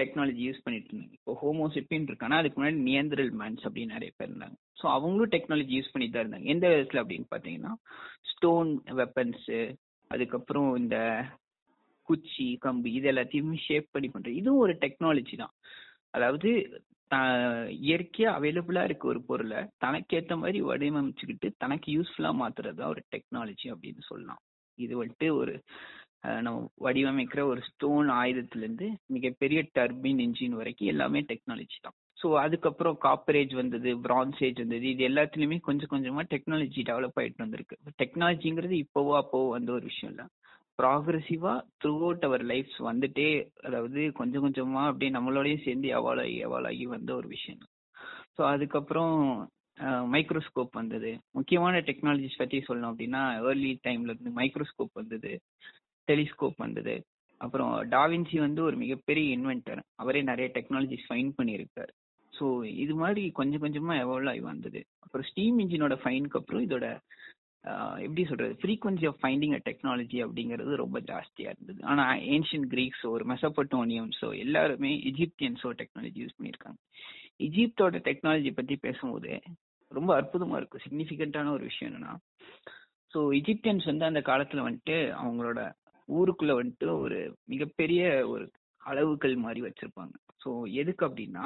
டெக்னாலஜி 0.00 0.42
யூஸ் 0.48 0.62
பண்ணிட்டு 0.64 0.88
இருந்தாங்க. 0.90 1.16
இப்போ 1.18 1.32
ஹோமோசிப்பின் 1.40 2.06
இருக்கானா 2.10 2.38
அதுக்கு 2.40 2.58
முன்னாடி 2.60 2.78
நியந்திரல் 2.90 3.32
மேன்ஸ் 3.40 3.64
அப்படின்னு 3.66 3.96
நிறைய 3.96 4.12
பேர் 4.16 4.30
இருந்தாங்க. 4.30 4.56
ஸோ 4.80 4.86
அவங்களும் 4.96 5.34
டெக்னாலஜி 5.34 5.74
யூஸ் 5.78 5.92
பண்ணிட்டு 5.94 6.16
தான் 6.16 6.24
இருந்தாங்க. 6.24 6.48
எந்த 6.54 6.66
விதத்துல 6.74 7.02
அப்படின்னு 7.04 7.28
பாத்தீங்கன்னா 7.34 7.72
ஸ்டோன் 8.32 8.70
வெப்பன்ஸு 9.00 9.60
அதுக்கப்புறம் 10.10 10.70
இந்த 10.82 10.96
குச்சி 12.08 12.46
கம்பு 12.64 12.90
இது 12.98 13.08
எல்லாத்தையுமே 13.12 13.58
ஷேப் 13.66 13.88
பண்ணி 13.94 14.08
பண்றது 14.14 14.40
இதுவும் 14.42 14.64
ஒரு 14.66 14.74
டெக்னாலஜி 14.84 15.36
தான். 15.42 15.54
அதாவது 16.16 16.50
இயற்கையா 17.88 18.30
அவைலபிளா 18.38 18.82
இருக்க 18.88 19.04
ஒரு 19.12 19.20
பொருளை 19.28 19.60
தனக்கேத்த 19.84 20.36
மாதிரி 20.42 20.60
வடிவமைச்சுக்கிட்டு 20.70 21.48
தனக்கு 21.64 21.88
யூஸ்ஃபுல்லா 21.96 22.32
மாத்துறது 22.42 22.78
தான் 22.80 22.92
ஒரு 22.94 23.02
டெக்னாலஜி 23.14 23.68
அப்படின்னு 23.74 24.02
சொல்லலாம். 24.10 24.40
இது 24.78 24.94
வந்துட்டு 25.00 25.28
ஒரு 25.40 25.54
நம்ம 26.46 26.58
வடிவமைக்கிற 26.84 27.40
ஒரு 27.50 27.60
ஸ்டோன் 27.68 28.08
ஆயுதத்துலேருந்து 28.20 28.86
மிகப்பெரிய 29.16 29.60
டர்பின் 29.76 30.22
இன்ஜின் 30.24 30.56
வரைக்கும் 30.60 30.90
எல்லாமே 30.92 31.20
டெக்னாலஜி 31.30 31.78
தான். 31.84 31.96
ஸோ 32.20 32.26
அதுக்கப்புறம் 32.44 32.96
காப்பரேஜ் 33.06 33.52
வந்தது 33.60 33.90
பிரான்ஸ் 34.06 34.40
ஏஜ் 34.46 34.62
வந்தது 34.62 34.86
இது 34.94 35.02
எல்லாத்துலேயுமே 35.10 35.58
கொஞ்சம் 35.68 35.92
கொஞ்சமாக 35.92 36.24
டெக்னாலஜி 36.34 36.82
டெவலப் 36.90 37.18
ஆகிட்டு 37.22 37.44
வந்திருக்கு. 37.44 37.76
டெக்னாலஜிங்கிறது 38.02 38.76
இப்போவோ 38.84 39.14
அப்போவோ 39.22 39.48
வந்த 39.56 39.70
ஒரு 39.78 39.84
விஷயம் 39.90 40.12
இல்லை. 40.14 40.26
ப்ராக்ரெசிவா 40.78 41.52
த்ரூ 41.80 41.92
அவுட் 42.00 42.24
அவர் 42.24 42.42
லைஃப்ஸ் 42.44 42.80
வந்துட்டே 42.88 43.28
அதாவது 43.64 44.00
கொஞ்சம் 44.12 44.44
கொஞ்சமா 44.46 44.82
அப்படியே 44.86 45.10
நம்மளோடய 45.12 45.56
சேர்ந்து 45.64 45.88
எவால் 45.98 46.20
ஆகி 46.24 46.36
எவால் 46.44 46.68
ஆகி 46.70 46.84
வந்த 46.86 47.10
ஒரு 47.14 47.28
விஷயம். 47.28 47.62
ஸோ 48.36 48.42
அதுக்கப்புறம் 48.44 49.14
மைக்ரோஸ்கோப் 50.12 50.72
வந்தது. 50.72 51.10
முக்கியமான 51.32 51.80
டெக்னாலஜிஸ் 51.80 52.38
பற்றி 52.38 52.58
சொல்லணும் 52.68 52.92
அப்படின்னா 52.92 53.22
ஏர்லி 53.48 53.72
டைம்ல 53.86 54.12
இருந்து 54.12 54.32
மைக்ரோஸ்கோப் 54.40 54.92
வந்தது 54.92 55.32
டெலிஸ்கோப் 56.08 56.58
வந்தது. 56.58 56.94
அப்புறம் 57.40 57.72
டாவின்சி 57.90 58.36
வந்து 58.38 58.60
ஒரு 58.62 58.76
மிகப்பெரிய 58.76 59.36
இன்வென்டர் 59.36 59.80
அவரே 59.94 60.20
நிறைய 60.22 60.48
டெக்னாலஜிஸ் 60.54 61.08
ஃபைன் 61.08 61.30
பண்ணியிருக்காரு. 61.38 61.92
ஸோ 62.32 62.46
இது 62.76 62.94
மாதிரி 62.94 63.22
கொஞ்சம் 63.30 63.60
கொஞ்சமாக 63.60 64.02
எவால்வ் 64.04 64.30
ஆகி 64.30 64.42
வந்தது. 64.52 64.80
அப்புறம் 65.04 65.26
ஸ்டீம் 65.30 65.58
இன்ஜினோட 65.58 65.94
ஃபைனுக்கு 66.02 66.38
அப்புறம் 66.40 66.64
இதோட 66.66 66.86
எப்படி 68.02 68.24
சொல்றது 68.24 68.54
frequency 68.60 69.06
of 69.06 69.20
finding 69.22 69.54
a 69.54 69.60
technology 69.68 70.18
அப்படிங்கிறது 70.24 70.72
ரொம்ப 70.76 70.98
ஜாஸ்தியா 71.08 71.50
இருந்தது. 71.52 71.80
ஆனா 71.84 72.04
ஏன்ஷியன் 72.34 72.66
கிரீக்ஸோ 72.74 73.08
ஒரு 73.08 73.24
மெசப்பட்டோனியன்ஸோ 73.24 74.28
எல்லாருமே 74.38 74.90
இஜிப்தியன்ஸோ 75.10 75.70
டெக்னாலஜி 75.80 76.18
யூஸ் 76.22 76.36
பண்ணியிருக்காங்க. 76.38 76.78
எஜிப்தோட 77.38 77.96
டெக்னாலஜி 78.08 78.50
பத்தி 78.54 78.76
பேசும்போது 78.76 79.32
ரொம்ப 79.90 80.10
அற்புதமா 80.20 80.56
இருக்கும் 80.56 80.84
சிக்னிஃபிகண்டான 80.84 81.50
ஒரு 81.50 81.64
விஷயம் 81.64 81.90
என்னன்னா 81.90 82.14
ஸோ 83.12 83.20
இஜிப்தியன்ஸ் 83.32 83.84
வந்து 83.84 84.04
அந்த 84.04 84.20
காலத்துல 84.20 84.62
வந்துட்டு 84.66 84.96
அவங்களோட 85.20 85.60
ஊருக்குள்ள 86.08 86.52
வந்துட்டு 86.52 86.88
ஒரு 87.04 87.18
மிகப்பெரிய 87.46 88.02
ஒரு 88.26 88.44
அளவுகள் 88.82 89.36
மாதிரி 89.36 89.60
வச்சிருப்பாங்க. 89.66 90.14
ஸோ 90.44 90.50
எதுக்கு 90.72 91.02
அப்படின்னா 91.08 91.44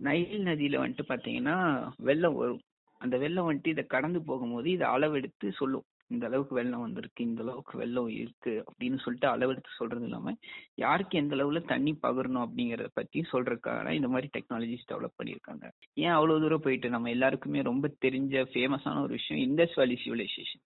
நைல் 0.00 0.46
நதியில 0.46 0.80
வந்துட்டு 0.80 1.04
பாத்தீங்கன்னா 1.08 1.56
வெள்ளம் 1.98 2.34
வரும். 2.34 2.62
அந்த 3.04 3.16
வெள்ளம் 3.24 3.48
வந்துட்டு 3.48 3.72
இதை 3.74 3.84
கடந்து 3.94 4.20
போகும்போது 4.28 4.68
இதை 4.76 4.86
அளவெடுத்து 4.94 5.48
சொல்லும். 5.60 5.84
இந்த 6.12 6.24
அளவுக்கு 6.28 6.54
வெள்ளம் 6.58 6.82
வந்திருக்கு 6.84 7.20
இந்த 7.28 7.40
அளவுக்கு 7.44 7.74
வெள்ளம் 7.80 8.08
இருக்கு 8.22 8.52
அப்படின்னு 8.68 8.98
சொல்லிட்டு 9.04 9.28
அளவெடுத்து 9.34 9.70
சொல்றது 9.78 10.04
இல்லாம 10.08 10.34
யாருக்கு 10.82 11.14
எந்த 11.18 11.32
அளவுல 11.36 11.60
தண்ணி 11.72 11.92
பகரணும் 12.02 12.44
அப்படிங்கறத 12.46 12.88
பத்தி 12.94 13.20
சொல்றதுக்காக 13.32 13.94
இந்த 13.98 14.08
மாதிரி 14.08 14.28
டெக்னாலஜிஸ் 14.36 14.88
டெவலப் 14.90 15.18
பண்ணியிருக்காங்க. 15.20 15.64
ஏன் 16.04 16.14
அவ்வளவு 16.16 16.42
தூரம் 16.44 16.64
போயிட்டு? 16.66 16.88
நம்ம 16.96 17.10
எல்லாருக்குமே 17.10 17.62
ரொம்ப 17.70 17.88
தெரிஞ்ச 18.06 18.44
ஃபேமஸான 18.52 19.02
ஒரு 19.06 19.14
விஷயம் 19.18 19.42
இண்டஸ் 19.46 19.76
வேலி 19.80 19.96
சிவிலைசேஷன் 20.04 20.64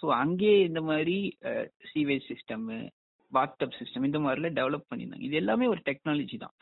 ஸோ 0.00 0.08
அங்கேயே 0.22 0.58
இந்த 0.68 0.80
மாதிரி 0.90 1.16
சீவேஜ் 1.90 2.28
சிஸ்டம் 2.32 2.66
வாட்ஸ்அப் 3.36 3.76
சிஸ்டம் 3.80 4.06
இந்த 4.08 4.18
மாதிரிலாம் 4.24 4.58
டெவலப் 4.60 4.88
பண்ணியிருந்தாங்க. 4.90 5.26
இது 5.28 5.36
எல்லாமே 5.42 5.66
ஒரு 5.74 5.80
டெக்னாலஜி 5.88 6.36
தான். 6.44 6.54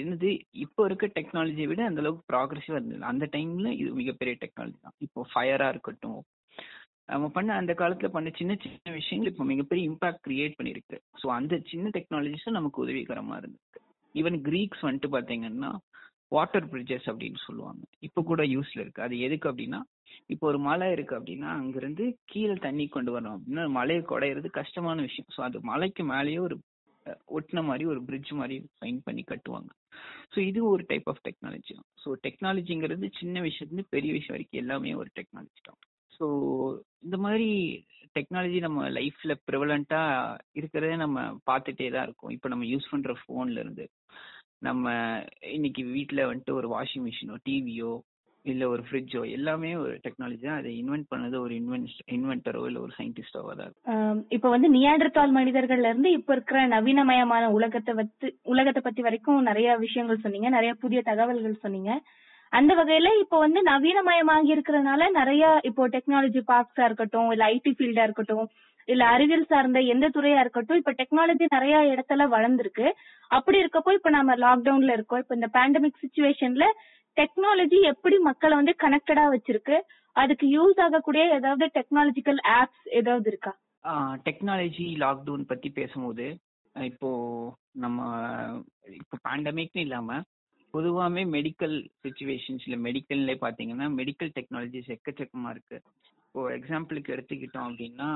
என்னது 0.00 0.28
இப்போ 0.64 0.82
இருக்க 0.88 1.06
டெக்னாலஜியை 1.18 1.68
விட 1.70 1.82
அந்த 1.90 2.02
அளவுக்கு 2.02 2.28
ப்ராக்ரஸிவாக 2.32 2.80
இருந்தது. 2.80 3.02
அந்த 3.12 3.24
டைம்ல 3.36 3.70
இது 3.80 3.90
மிகப்பெரிய 4.02 4.36
டெக்னாலஜி 4.44 4.78
தான். 4.86 4.96
இப்போ 5.06 5.26
ஃபயரா 5.32 5.68
இருக்கட்டும் 5.74 6.20
நம்ம 7.12 7.26
பண்ண 7.28 7.50
அந்த 7.60 7.72
காலத்துல 7.80 8.08
பண்ண 8.12 8.28
சின்ன 8.38 8.52
சின்ன 8.62 8.92
விஷயங்கள் 9.00 9.32
இப்போ 9.32 9.44
மிகப்பெரிய 9.50 9.82
இம்பாக்ட் 9.90 10.22
கிரியேட் 10.26 10.54
பண்ணிருக்கு 10.58 10.96
ஸோ 11.22 11.26
அந்த 11.38 11.54
சின்ன 11.70 11.90
டெக்னாலஜிஸும் 11.96 12.56
நமக்கு 12.58 12.78
உதவிகரமா 12.84 13.34
இருந்திருக்கு. 13.40 13.80
ஈவன் 14.14 14.38
கிரீக்ஸ் 14.46 14.84
வந்துட்டு 14.86 15.10
பாத்தீங்கன்னா 15.16 15.70
வாட்டர் 16.34 16.66
பிரிட்ஜஸ் 16.72 17.08
அப்படின்னு 17.10 17.40
சொல்லுவாங்க. 17.46 17.82
இப்போ 18.06 18.20
கூட 18.30 18.42
யூஸ்ல 18.54 18.78
இருக்கு. 18.84 19.04
அது 19.06 19.14
எதுக்கு 19.26 19.48
அப்படின்னா 19.52 19.80
இப்போ 20.32 20.44
ஒரு 20.50 20.58
மலை 20.68 20.86
இருக்கு 20.96 21.14
அப்படின்னா 21.18 21.48
அங்கிருந்து 21.60 22.04
கீழே 22.32 22.54
தண்ணி 22.66 22.84
கொண்டு 22.94 23.10
வரணும் 23.14 23.36
அப்படின்னா 23.36 23.64
மலையை 23.78 24.02
குடையிறது 24.12 24.50
கஷ்டமான 24.60 24.96
விஷயம். 25.08 25.30
ஸோ 25.36 25.40
அது 25.48 25.60
மலைக்கு 25.72 26.04
மேலேயே 26.12 26.40
ஒரு 26.46 26.56
ஒட்டின 27.36 27.62
மாதிரி 27.68 27.84
ஒரு 27.92 28.00
பிரிட்ஜ் 28.08 28.30
மாதிரி 28.40 28.56
ஃபைன் 28.76 29.00
பண்ணி 29.06 29.22
கட்டுவாங்க. 29.32 29.70
ஸோ 30.34 30.38
இது 30.50 30.60
ஒரு 30.74 30.82
டைப் 30.90 31.08
ஆஃப் 31.12 31.24
டெக்னாலஜி 31.28 31.72
தான் 31.78 31.88
ஸோ 32.04 32.14
டெக்னாலஜிங்கிறது 32.26 33.08
சின்ன 33.20 33.42
விஷயத்துலேருந்து 33.48 33.92
பெரிய 33.96 34.12
விஷயம் 34.18 34.36
வரைக்கும் 34.36 34.62
எல்லாமே 34.62 34.94
ஒரு 35.00 35.10
டெக்னாலஜி 35.18 35.60
தான். 35.68 35.80
ஸோ 36.16 36.26
இந்த 37.06 37.16
மாதிரி 37.24 37.48
டெக்னாலஜி 38.16 38.58
நம்ம 38.66 38.88
லைஃப்ல 38.98 39.32
ப்ரிவலண்டா 39.48 40.02
இருக்கிறதே 40.60 40.96
நம்ம 41.04 41.20
பார்த்துட்டே 41.50 41.88
தான் 41.94 42.06
இருக்கோம். 42.08 42.32
இப்போ 42.36 42.48
நம்ம 42.52 42.66
யூஸ் 42.72 42.90
பண்ற 42.92 43.14
ஃபோன்ல 43.20 43.62
இருந்து. 43.64 43.86
நம்ம 44.66 44.88
இன்னைக்கு 45.56 45.82
வீட்ல 45.94 46.20
வந்துட்டு 46.30 46.58
ஒரு 46.60 46.68
வாஷிங் 46.74 47.06
மிஷினோ 47.06 47.36
டிவியோ 47.48 47.92
இல்ல 48.44 48.62
ஒரு 48.68 48.82
ஃப்ரிட்ஜோ 48.86 49.20
எல்லாமே 49.30 49.70
ஒரு 49.82 49.92
டெக்னாலஜி 50.04 50.44
தான். 50.46 50.58
அதை 50.60 50.70
இன்வென்ட் 50.80 51.06
பண்ணது 51.12 51.36
ஒரு 51.44 51.52
இன்வென்ட் 51.60 51.92
இன்வென்டரோ 52.16 52.62
இல்ல 52.66 52.78
ஒரு 52.80 52.92
சயின்டிஸ்டோ 52.98 53.42
தான் 53.60 53.72
இப்போ 53.72 53.94
இப்ப 54.36 54.50
வந்து 54.54 54.68
நியாண்டர்தால் 54.70 55.32
மனிதர்கள்ல 55.38 55.90
இருந்து 55.92 56.10
இப்ப 56.10 56.32
இருக்கிற 56.36 56.60
நவீனமயமான 56.74 57.46
உலகத்தை 57.58 57.94
பத்தி 58.00 58.28
உலகத்தை 58.54 58.82
பத்தி 58.82 59.02
வரைக்கும் 59.02 59.48
நிறைய 59.50 59.76
விஷயங்கள் 59.86 60.22
சொன்னீங்க. 60.24 60.50
நிறைய 60.56 60.74
புதிய 60.84 61.02
தகவல்கள் 61.10 61.62
சொன்னீங்க. 61.64 61.92
அந்த 62.54 62.72
வகையில 62.78 63.08
இப்ப 63.22 63.38
வந்து 63.38 63.60
நவீனமயமாகி 63.68 64.50
இருக்கிறதுனால 64.54 65.08
நிறைய 65.16 65.44
இப்போ 65.68 65.82
டெக்னாலஜி 65.94 66.40
பார்க்ஸா 66.50 66.84
இருக்கட்டும் 66.84 67.30
இல்ல 67.32 67.44
ஐடி 67.54 67.72
ஃபீல்டா 67.78 68.04
இருக்கட்டும் 68.04 68.46
இல்ல 68.88 69.02
அறிவியல் 69.14 69.50
சார்ந்த 69.50 69.80
எந்த 69.92 70.06
துறையா 70.14 70.40
இருக்கட்டும் 70.40 70.80
இப்ப 70.80 70.92
டெக்னாலஜி 70.92 71.44
நிறைய 71.54 71.76
இடத்துல 71.92 72.22
வளர்ந்துருக்கு. 72.34 72.86
அப்படி 73.30 73.56
இருக்கப்போ 73.62 73.92
இப்ப 73.92 74.10
நம்ம 74.10 74.34
லாக்டவுன்ல 74.42 74.96
இருக்கோம். 74.96 75.22
இப்ப 75.22 75.34
இந்த 75.34 75.48
பேண்டமிக் 75.54 76.02
சுச்சுவேஷன்ல 76.02 76.66
டெக்னாலஜி 77.16 77.78
எப்படி 77.92 78.16
மக்களை 78.28 78.54
வந்து 78.56 78.74
கனெக்டடா 78.82 79.24
வச்சிருக்கு? 79.34 79.76
அதுக்கு 80.16 80.46
யூஸ் 80.56 80.80
ஆகக்கூடிய 80.84 81.22
ஏதாவது 81.38 81.66
டெக்னாலஜிக்கல் 81.76 82.40
ஆப்ஸ் 82.58 82.84
ஏதாவது 82.92 83.28
இருக்கா? 83.32 83.52
டெக்னாலஜி 84.26 84.86
லாக்டவுன் 85.02 85.48
பத்தி 85.48 85.70
பேசும்போது 85.70 86.26
இப்போ 86.76 87.10
நம்ம 87.76 87.98
இப்போ 88.94 89.16
பேண்டமிக்னு 89.26 89.84
இல்லாம 89.86 90.20
பொதுவாவே 90.74 91.22
மெடிக்கல் 91.34 91.76
சுச்சுவேஷன்ஸ்ல 92.02 92.76
மெடிக்கல்லே 92.86 93.34
பார்த்தீங்கன்னா 93.40 93.86
மெடிக்கல் 93.98 94.32
டெக்னாலஜிஸ் 94.38 94.92
எக்கச்சக்கமா 94.96 95.50
இருக்கு. 95.50 95.76
இப்போ 96.26 96.42
எக்ஸாம்பிளுக்கு 96.50 97.14
எடுத்துக்கிட்டோம் 97.16 97.68
அப்படின்னா 97.68 98.08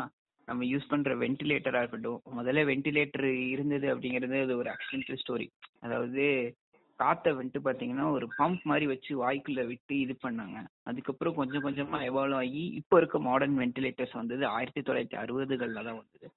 நம்ம 0.48 0.64
யூஸ் 0.64 0.88
பண்ற 0.88 1.14
வென்டிலேட்டரா 1.16 1.80
இருக்கட்டும் 1.82 2.20
முதல்ல 2.36 2.64
வென்டிலேட்டர் 2.64 3.26
இருந்தது 3.50 3.86
அப்படிங்கிறது 3.94 4.42
அது 4.42 4.56
ஒரு 4.56 4.70
ஆக்சிடென்டல் 4.70 5.20
ஸ்டோரி 5.22 5.46
அதாவது 5.80 6.24
காத்தை 7.00 7.30
வந்துட்டு 7.32 7.60
பாத்தீங்கன்னா 7.66 8.06
ஒரு 8.16 8.26
பம்ப் 8.38 8.62
மாதிரி 8.70 8.86
வச்சு 8.92 9.12
வாய்க்குள்ள 9.22 9.62
விட்டு 9.70 9.94
இது 10.04 10.14
பண்ணாங்க. 10.24 10.58
அதுக்கப்புறம் 10.90 11.36
கொஞ்சம் 11.40 11.64
கொஞ்சமா 11.66 11.98
எவால்வ் 12.08 12.38
ஆகி 12.40 12.62
இப்போ 12.80 12.96
இருக்க 13.00 13.18
மாடர்ன் 13.28 13.58
வென்டிலேட்டர்ஸ் 13.62 14.14
வந்தது 14.20 14.44
ஆயிரத்தி 14.54 14.82
தொள்ளாயிரத்தி 14.88 15.18
அறுபதுகள்ல 15.22 15.84
தான் 15.88 16.00
வந்தது. 16.00 16.28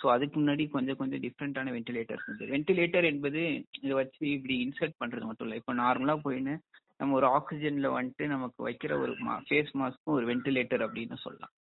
ஸோ 0.00 0.06
அதுக்கு 0.14 0.36
முன்னாடி 0.40 0.66
கொஞ்சம் 0.74 1.00
கொஞ்சம் 1.02 1.22
டிஃப்ரெண்டான 1.26 1.72
வென்டிலேட்டர்ஸ் 1.76 2.28
வந்து 2.30 2.50
வென்டிலேட்டர் 2.54 3.08
என்பது 3.12 3.42
இதை 3.82 3.94
வச்சு 4.00 4.24
இப்படி 4.36 4.56
இன்சர்ட் 4.66 5.00
பண்றது 5.02 5.28
மட்டும் 5.28 5.48
இல்லை. 5.48 5.60
இப்போ 5.62 5.74
நார்மலா 5.84 6.16
போயின்னு 6.26 6.56
நம்ம 7.00 7.14
ஒரு 7.20 7.28
ஆக்சிஜன்ல 7.36 7.90
வந்துட்டு 7.96 8.24
நமக்கு 8.34 8.60
வைக்கிற 8.68 8.92
ஒரு 9.04 9.12
ஃபேஸ் 9.46 9.72
மாஸ்க்கும் 9.82 10.16
ஒரு 10.18 10.26
வென்டிலேட்டர் 10.32 10.84
அப்படின்னு 10.86 11.18
சொல்லலாம். 11.26 11.54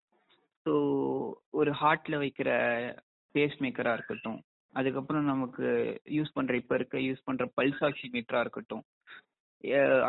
ஸோ 0.65 0.73
ஒரு 1.59 1.71
ஹார்ட்ல 1.81 2.15
வைக்கிற 2.23 2.49
பேஸ் 3.35 3.57
மேக்கரா 3.63 3.91
இருக்கட்டும் 3.97 4.39
அதுக்கப்புறம் 4.75 5.25
நமக்கு 5.31 5.67
யூஸ் 6.17 6.35
பண்ற 6.37 6.53
இப்ப 6.61 6.75
இருக்க 6.75 6.97
யூஸ் 7.07 7.27
பண்ற 7.27 7.45
பல்ஸ் 7.57 7.81
ஆக்சிமீட்டரா 7.87 8.41
இருக்கட்டும். 8.45 8.83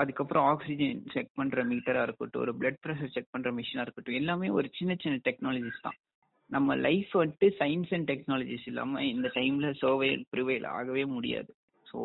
அதுக்கப்புறம் 0.00 0.44
ஆக்சிஜன் 0.50 0.98
செக் 1.14 1.38
பண்ற 1.38 1.62
மீட்டரா 1.70 2.02
இருக்கட்டும் 2.06 2.42
ஒரு 2.44 2.52
பிளட் 2.58 2.80
ப்ரெஷர் 2.84 3.14
செக் 3.14 3.32
பண்ற 3.34 3.50
மிஷினா 3.58 3.84
இருக்கட்டும் 3.84 4.18
எல்லாமே 4.20 4.48
ஒரு 4.58 4.68
சின்ன 4.78 4.96
சின்ன 5.04 5.20
டெக்னாலஜிஸ் 5.28 5.84
தான். 5.86 5.98
நம்ம 6.50 6.76
லைஃப் 6.86 7.12
வந்துட்டு 7.20 7.48
சயின்ஸ் 7.60 7.92
அண்ட் 7.96 8.08
டெக்னாலஜிஸ் 8.12 8.68
இல்லாம 8.70 9.02
இந்த 9.14 9.28
டைம்ல 9.38 9.68
சர்வே 9.82 10.10
ப்ரிவைல் 10.34 10.66
ஆகவே 10.76 11.04
முடியாது. 11.16 11.50
ஸோ 11.86 11.98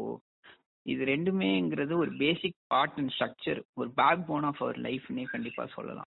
இது 0.85 1.03
ரெண்டுமேங்கிறது 1.13 1.93
ஒரு 2.03 2.11
பேசிக் 2.23 2.57
பார்ட் 2.73 2.97
அண்ட் 3.01 3.13
ஸ்ட்ரக்சர் 3.15 3.61
ஒரு 3.81 3.89
பேக் 4.01 4.27
போன் 4.27 4.47
ஆஃப் 4.49 4.61
அவர் 4.63 4.79
லைஃப்னே 4.87 5.25
கண்டிப்பா 5.33 5.63
சொல்லலாம். 5.77 6.09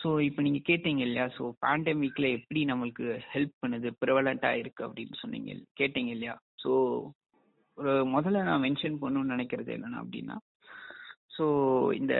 ஸோ 0.00 0.08
இப்போ 0.26 0.40
நீங்கள் 0.46 0.66
கேட்டீங்க 0.68 1.02
இல்லையா? 1.06 1.24
ஸோ 1.36 1.44
பேண்டமிக்ல 1.64 2.26
எப்படி 2.38 2.60
நம்மளுக்கு 2.64 3.06
ஹெல்ப் 3.32 3.54
பண்ணுது? 3.62 3.88
ப்ரிவலண்ட்டாக 4.02 4.60
இருக்கு 4.62 4.82
அப்படின்னு 4.86 5.16
சொன்னீங்க 5.22 5.54
கேட்டீங்க 5.80 6.10
இல்லையா? 6.16 6.34
ஸோ 6.62 6.72
ஒரு 7.78 7.94
முதல்ல 8.14 8.42
நான் 8.48 8.64
மென்ஷன் 8.66 9.00
பண்ணணும்னு 9.02 9.34
நினைக்கிறது 9.34 9.70
என்னென்னா 9.76 10.02
அப்படின்னா 10.04 10.36
ஸோ 11.36 11.46
இந்த 12.00 12.14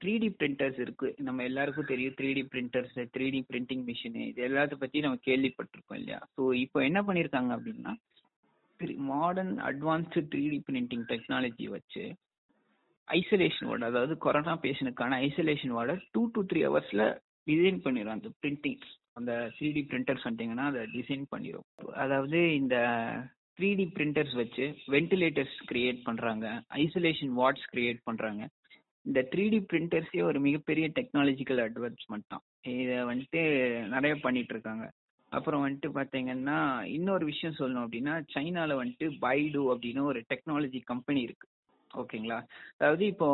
த்ரீ 0.00 0.12
டி 0.22 0.28
பிரிண்டர்ஸ் 0.40 0.78
இருக்கு. 0.84 1.08
நம்ம 1.26 1.42
எல்லாருக்கும் 1.48 1.90
தெரியும் 1.90 2.16
three 2.18 2.28
D 2.38 2.42
printers 2.52 2.94
three 3.14 3.26
D 3.34 3.40
printing 3.50 3.84
machine 3.88 4.18
இது 4.28 4.40
எல்லாத்த 4.48 4.76
பற்றி 4.82 5.04
நம்ம 5.04 5.18
கேள்விப்பட்டிருக்கோம் 5.28 6.00
இல்லையா? 6.00 6.20
ஸோ 6.36 6.42
இப்போ 6.64 6.78
என்ன 6.88 7.00
பண்ணியிருக்காங்க 7.08 7.52
அப்படின்னா 7.58 7.94
modern 9.12 9.54
advanced 9.70 10.20
three 10.32 10.42
D 10.52 10.58
printing 10.68 11.06
technology 11.10 11.66
வச்சு 11.76 12.04
ஐசோலேஷன் 13.18 13.68
வார்டு 13.70 13.90
அதாவது 13.90 14.14
கொரோனா 14.24 14.54
பேஷனுக்கான 14.64 15.18
ஐசோலேஷன் 15.26 15.74
வார்டை 15.76 15.96
டூ 16.14 16.22
டு 16.34 16.42
த்ரீ 16.50 16.62
ஹவர்ஸ்ல 16.66 17.04
டிசைன் 17.46 17.80
பண்ணிடும் 17.84 18.16
அந்த 18.16 18.30
பிரிண்டிங் 18.42 18.82
அந்த 19.18 19.32
த்ரீ 19.56 19.68
டி 19.76 19.82
பிரிண்டர்ஸ் 19.90 20.24
வந்துட்டீங்கன்னா 20.26 20.66
அதை 20.70 20.82
டிசைன் 20.96 21.24
பண்ணிடும் 21.32 21.66
அதாவது 22.04 22.40
இந்த 22.60 22.76
த்ரீ 23.58 23.70
டி 23.80 23.86
பிரிண்டர்ஸ் 23.96 24.34
வச்சு 24.42 24.64
வென்டிலேட்டர்ஸ் 24.94 25.56
கிரியேட் 25.70 26.00
பண்ணுறாங்க 26.08 26.46
ஐசோலேஷன் 26.84 27.32
வார்ட்ஸ் 27.40 27.68
கிரியேட் 27.72 28.00
பண்ணுறாங்க 28.08 28.42
இந்த 29.06 29.20
த்ரீ 29.32 29.44
டி 29.52 29.58
பிரிண்டர்ஸே 29.70 30.22
ஒரு 30.30 30.38
மிகப்பெரிய 30.46 30.86
டெக்னாலஜிக்கல் 30.98 31.60
அட்வான்ஸ்மெண்ட் 31.66 32.26
தான். 32.28 32.42
இதை 32.82 32.96
வந்துட்டு 33.10 33.42
நிறைய 33.94 34.14
பண்ணிட்டு 34.24 34.52
இருக்காங்க 34.54 34.84
அப்புறம் 35.32 35.62
வந்துட்டு 35.64 35.88
பார்த்தீங்கன்னா 35.96 36.58
இன்னொரு 36.96 37.24
விஷயம் 37.24 37.56
சொல்லணும் 37.58 37.84
அப்படின்னா 37.84 38.14
சைனாவில் 38.34 38.80
வந்துட்டு 38.80 39.06
பைடு 39.24 39.62
அப்படின்னு 39.72 40.02
ஒரு 40.10 40.20
டெக்னாலஜி 40.32 40.80
கம்பெனி 40.84 41.20
இருக்கு. 41.20 41.46
ஓகேங்களா? 41.90 42.36
அதாவது 42.78 43.04
இப்போ 43.12 43.28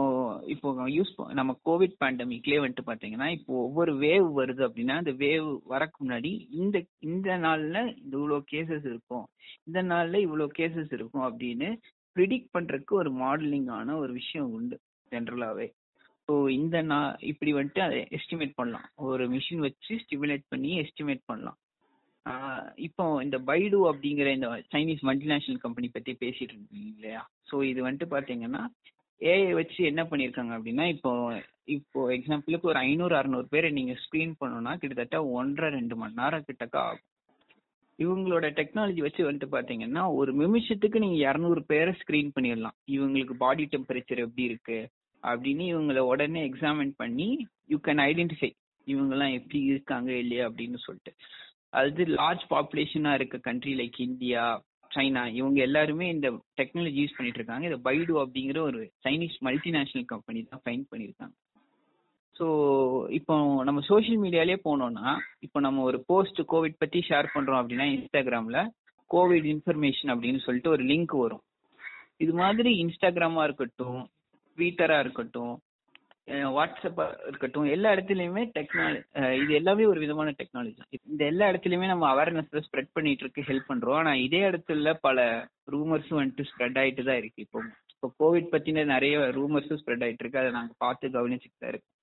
இப்போ 0.47 0.69
யூஸ் 0.97 1.11
நம்ம 1.39 1.53
கோவிட் 1.69 1.97
பேண்டமிக்லேயே 2.03 2.61
வந்துட்டு 2.63 2.89
பாத்தீங்கன்னா 2.91 3.29
இப்போ 3.37 3.53
ஒவ்வொரு 3.67 3.93
வேவ் 4.05 4.29
வருது 4.41 4.63
அப்படின்னா 4.67 4.95
அந்த 5.03 5.13
வேவ் 5.25 5.49
வரக்கு 5.73 5.99
முன்னாடி 6.05 6.31
இந்த 6.63 6.77
இந்த 7.01 7.31
நாள்ல 7.47 7.77
இந்த 8.03 8.15
இவ்வளோ 8.21 8.39
கேசஸ் 8.53 8.87
இருக்கும். 8.93 9.27
இந்த 9.69 9.83
நாள்ல 9.93 10.17
இவ்வளோ 10.27 10.47
கேசஸ் 10.59 10.93
இருக்கும் 10.99 11.27
அப்படின்னு 11.29 11.69
ப்ரிடிக்ட் 12.17 12.55
பண்றதுக்கு 12.57 12.95
ஒரு 13.03 13.11
மாடலிங்கான 13.23 13.97
ஒரு 14.03 14.13
விஷயம் 14.21 14.53
உண்டு 14.59 14.79
ஜென்ரலாவே 15.13 15.69
ஸோ 16.29 16.35
இந்த 16.59 16.77
நா 16.83 16.99
இப்படி 17.31 17.51
வந்துட்டு 17.55 17.83
அதை 17.87 17.99
எஸ்டிமேட் 18.19 18.59
பண்ணலாம். 18.61 18.87
ஒரு 19.09 19.25
மிஷின் 19.35 19.65
வச்சு 19.67 19.93
ஸ்டிமுலேட் 20.05 20.45
பண்ணி 20.49 20.71
எஸ்டிமேட் 20.85 21.23
பண்ணலாம். 21.27 21.59
இப்போ 22.87 23.05
இந்த 23.23 23.37
பைடு 23.49 23.79
அப்படிங்கிற 23.91 24.29
இந்த 24.33 24.49
சைனீஸ் 24.73 25.03
மல்டிநேஷனல் 25.03 25.61
கம்பெனி 25.65 25.89
பத்தி 25.89 26.13
பேசிட்டு 26.13 26.55
இருக்கீங்க 26.55 26.89
இல்லையா? 26.95 27.21
ஸோ 27.51 27.57
இது 27.63 27.81
வந்துட்டு 27.87 28.15
பாத்தீங்கன்னா 28.15 28.63
ஏஐ 29.21 29.53
வச்சு 29.53 29.81
என்ன 29.85 30.03
பண்ணியிருக்காங்க 30.03 30.53
அப்படின்னா 30.57 30.87
இப்போ 30.95 31.11
இப்போ 31.77 32.01
எக்ஸாம்பிளுக்கு 32.17 32.71
ஒரு 32.73 32.79
ஐநூறு 32.89 33.15
அறநூறு 33.17 33.47
பேரை 33.53 33.69
நீங்க 33.71 33.93
ஸ்க்ரீன் 34.03 34.35
பண்ணணும்னா 34.41 34.73
கிட்டத்தட்ட 34.81 35.19
ஒன்றரை 35.39 35.69
ரெண்டு 35.71 35.95
மணி 35.97 36.15
நேரம் 36.15 36.47
கிட்டக்க 36.49 36.77
ஆகும். 36.81 37.05
இவங்களோட 37.99 38.47
டெக்னாலஜி 38.59 39.01
வச்சு 39.07 39.23
வந்துட்டு 39.29 39.55
பாத்தீங்கன்னா 39.55 40.03
ஒரு 40.15 40.33
நிமிஷத்துக்கு 40.33 40.99
நீங்க 40.99 41.19
இரநூறு 41.29 41.61
பேரை 41.67 41.93
ஸ்கிரீன் 42.01 42.35
பண்ணிடலாம். 42.37 42.77
இவங்களுக்கு 42.97 43.37
பாடி 43.45 43.65
டெம்பரேச்சர் 43.75 44.25
எப்படி 44.27 44.45
இருக்கு? 44.51 44.79
அப்படின்னு 45.23 45.65
இவங்கள 45.73 46.01
உடனே 46.13 46.41
எக்ஸாமின் 46.51 46.95
பண்ணி 46.97 47.29
யூ 47.69 47.79
கேன் 47.89 48.03
ஐடென்டிஃபை 48.11 48.51
இவங்கெல்லாம் 48.87 49.35
எப்படி 49.39 49.61
இருக்காங்க 49.73 50.11
இல்லையா 50.23 50.45
அப்படின்னு 50.49 50.79
சொல்லிட்டு. 50.87 51.13
அது 51.81 52.03
லார்ஜ் 52.19 52.45
பாப்புலேஷனா 52.53 53.11
இருக்க 53.15 53.37
கண்ட்ரி 53.49 53.73
லைக் 53.81 53.99
இந்தியா 54.09 54.43
சைனா 54.91 55.23
இவங்க 55.39 55.59
எல்லாருமே 55.69 56.07
இந்த 56.15 56.29
டெக்னாலஜி 56.61 56.99
யூஸ் 57.03 57.17
பண்ணிட்டு 57.17 57.41
இருக்காங்க. 57.41 57.65
இந்த 57.69 57.79
பைடு 57.87 58.13
அப்படிங்கிற 58.23 58.59
ஒரு 58.69 58.81
சைனீஸ் 59.05 59.37
மல்டிநேஷனல் 59.49 60.07
கம்பெனி 60.13 60.41
தான் 60.43 60.63
ஃபைன் 60.65 60.85
பண்ணியிருக்காங்க. 60.93 61.35
ஸோ 62.37 62.47
இப்போ 63.19 63.35
நம்ம 63.69 63.81
சோஷியல் 63.91 64.21
மீடியாலே 64.23 64.57
போனோம்னா 64.65 65.07
இப்போ 65.47 65.59
நம்ம 65.61 65.83
ஒரு 65.83 65.99
போஸ்ட் 66.11 66.41
கோவிட் 66.53 66.81
பத்தி 66.83 67.01
ஷேர் 67.09 67.29
பண்றோம் 67.35 67.61
அப்படின்னா 67.61 67.87
இன்ஸ்டாகிராம்ல 67.97 68.61
கோவிட் 69.11 69.47
இன்ஃபர்மேஷன் 69.55 70.13
அப்படின்னு 70.15 70.41
சொல்லிட்டு 70.47 70.73
ஒரு 70.75 70.85
லிங்க் 70.85 71.15
வரும். 71.25 71.43
இது 72.25 72.33
மாதிரி 72.43 72.71
இன்ஸ்டாகிராமா 72.85 73.43
இருக்கட்டும் 73.45 74.01
ட்விட்டரா 74.59 74.99
இருக்கட்டும் 75.05 75.55
வாட்ஸ்அப் 76.57 77.01
இருக்கட்டும் 77.29 77.67
எல்லா 77.75 77.89
இடத்துலயுமே 77.95 78.43
டெக்னாலஜி 78.57 79.03
இது 79.43 79.53
எல்லாமே 79.59 79.85
ஒரு 79.91 79.99
விதமான 80.05 80.33
டெக்னாலஜி 80.41 80.75
தான். 80.79 80.91
இந்த 81.11 81.23
எல்லா 81.33 81.49
இடத்துலயுமே 81.51 81.87
நம்ம 81.93 82.07
அவேர்னஸ் 82.15 82.67
ஸ்ப்ரெட் 82.67 82.95
பண்ணிட்டு 82.97 83.25
இருக்கு 83.25 83.49
ஹெல்ப் 83.51 83.71
பண்றோம். 83.71 83.99
ஆனா 84.01 84.13
இதே 84.27 84.43
இடத்துல 84.51 84.95
பல 85.07 85.27
ரூமர்ஸும் 85.75 86.21
வந்துட்டு 86.21 86.49
ஸ்ப்ரெட் 86.51 86.79
ஆயிட்டு 86.83 87.05
தான் 87.11 87.21
இருக்கு. 87.23 87.45
இப்போ 87.47 87.61
இப்போ 87.95 88.09
கோவிட் 88.23 88.53
பத்தின 88.55 88.85
நிறைய 88.95 89.19
ரூமர்ஸும் 89.39 89.81
ஸ்ப்ரெட் 89.83 90.05
ஆயிட்டு 90.07 90.25
இருக்கு. 90.25 90.43
அதை 90.43 90.51
நாங்க 90.59 90.73
பார்த்து 90.85 91.15
கவனிச்சுட்டு 91.19 91.63
தான் 91.63 91.73
இருக்கோம். 91.75 91.96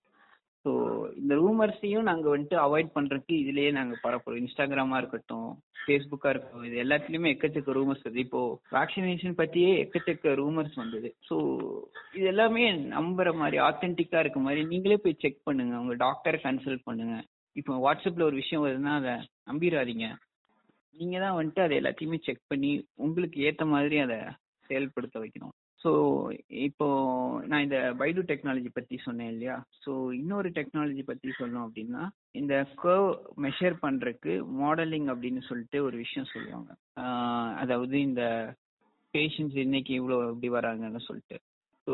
ஸோ 0.66 0.72
இந்த 1.22 1.34
ரூமர்ஸையும் 1.42 2.08
நாங்கள் 2.10 2.34
வந்துட்டு 2.34 2.58
அவாய்ட் 2.66 2.92
பண்ணுறதுக்கு 2.96 3.36
இதுலேயே 3.44 3.72
நாங்கள் 3.78 4.02
பரப்புறோம். 4.04 4.40
இன்ஸ்டாகிராமாக 4.42 5.02
இருக்கட்டும் 5.02 5.50
ஃபேஸ்புக்காக 5.84 6.32
இருக்கட்டும் 6.34 6.68
இது 6.68 6.76
எல்லாத்துலேயுமே 6.84 7.32
எக்கச்சக்க 7.34 7.78
ரூமர்ஸ் 7.80 8.06
வருது. 8.06 8.24
இப்போது 8.26 8.58
வேக்சினேஷன் 8.78 9.40
பற்றியே 9.42 9.72
எக்கச்சக்க 9.84 10.36
ரூமர்ஸ் 10.42 10.76
வந்தது. 10.84 11.10
ஸோ 11.30 11.38
இது 12.18 12.28
எல்லாமே 12.34 12.66
நம்புற 12.98 13.32
மாதிரி 13.42 13.60
ஆத்தென்டிக்காக 13.70 14.24
இருக்க 14.26 14.42
மாதிரி 14.46 14.64
நீங்களே 14.74 15.00
போய் 15.06 15.22
செக் 15.24 15.46
பண்ணுங்கள் 15.50 15.82
உங்கள் 15.84 16.02
டாக்டரை 16.06 16.40
கன்சல்ட் 16.46 16.88
பண்ணுங்கள் 16.90 17.26
இப்போ 17.56 17.74
வாட்ஸ்அப்பில் 17.86 18.28
ஒரு 18.30 18.36
விஷயம் 18.42 18.64
வருதுன்னா 18.66 18.94
அதை 19.02 19.16
நம்பிடாதீங்க 19.50 20.08
நீங்கள் 20.96 21.24
தான் 21.26 21.36
வந்துட்டு 21.38 21.62
அதை 21.66 21.76
எல்லாத்தையுமே 21.82 22.18
செக் 22.26 22.50
பண்ணி 22.52 22.72
உங்களுக்கு 23.06 23.38
ஏற்ற 23.50 23.64
மாதிரி 23.74 23.98
அதை 24.06 24.18
செயல்படுத்த 24.70 25.18
வைக்கணும். 25.24 25.54
ஸோ 25.84 25.92
இப்போ 26.48 26.86
நான் 27.48 27.62
இந்த 27.62 27.94
பைடு 28.00 28.22
டெக்னாலஜி 28.22 28.70
பத்தி 28.74 28.98
சொன்னேன் 28.98 29.32
இல்லையா? 29.32 29.56
ஸோ 29.84 29.92
இன்னொரு 30.14 30.50
டெக்னாலஜி 30.50 31.04
பத்தி 31.06 31.30
சொல்லணும் 31.30 31.66
அப்படின்னா 31.68 32.04
இந்த 32.32 32.54
கர்வ் 32.84 33.10
மெஷர் 33.42 33.76
பண்றதுக்கு 33.82 34.36
மாடலிங் 34.62 35.08
அப்படின்னு 35.14 35.42
சொல்லிட்டு 35.50 35.84
ஒரு 35.84 35.98
விஷயம் 35.98 36.32
சொல்லுவாங்க. 36.34 36.72
அதாவது 37.56 38.00
இந்த 38.00 38.24
பேஷண்ட்ஸ் 39.14 39.60
இன்னைக்கு 39.66 39.92
இவ்வளோ 40.00 40.20
இப்படி 40.30 40.50
வராங்கன்னு 40.50 41.02
சொல்லிட்டு. 41.08 41.40
ஸோ 41.88 41.94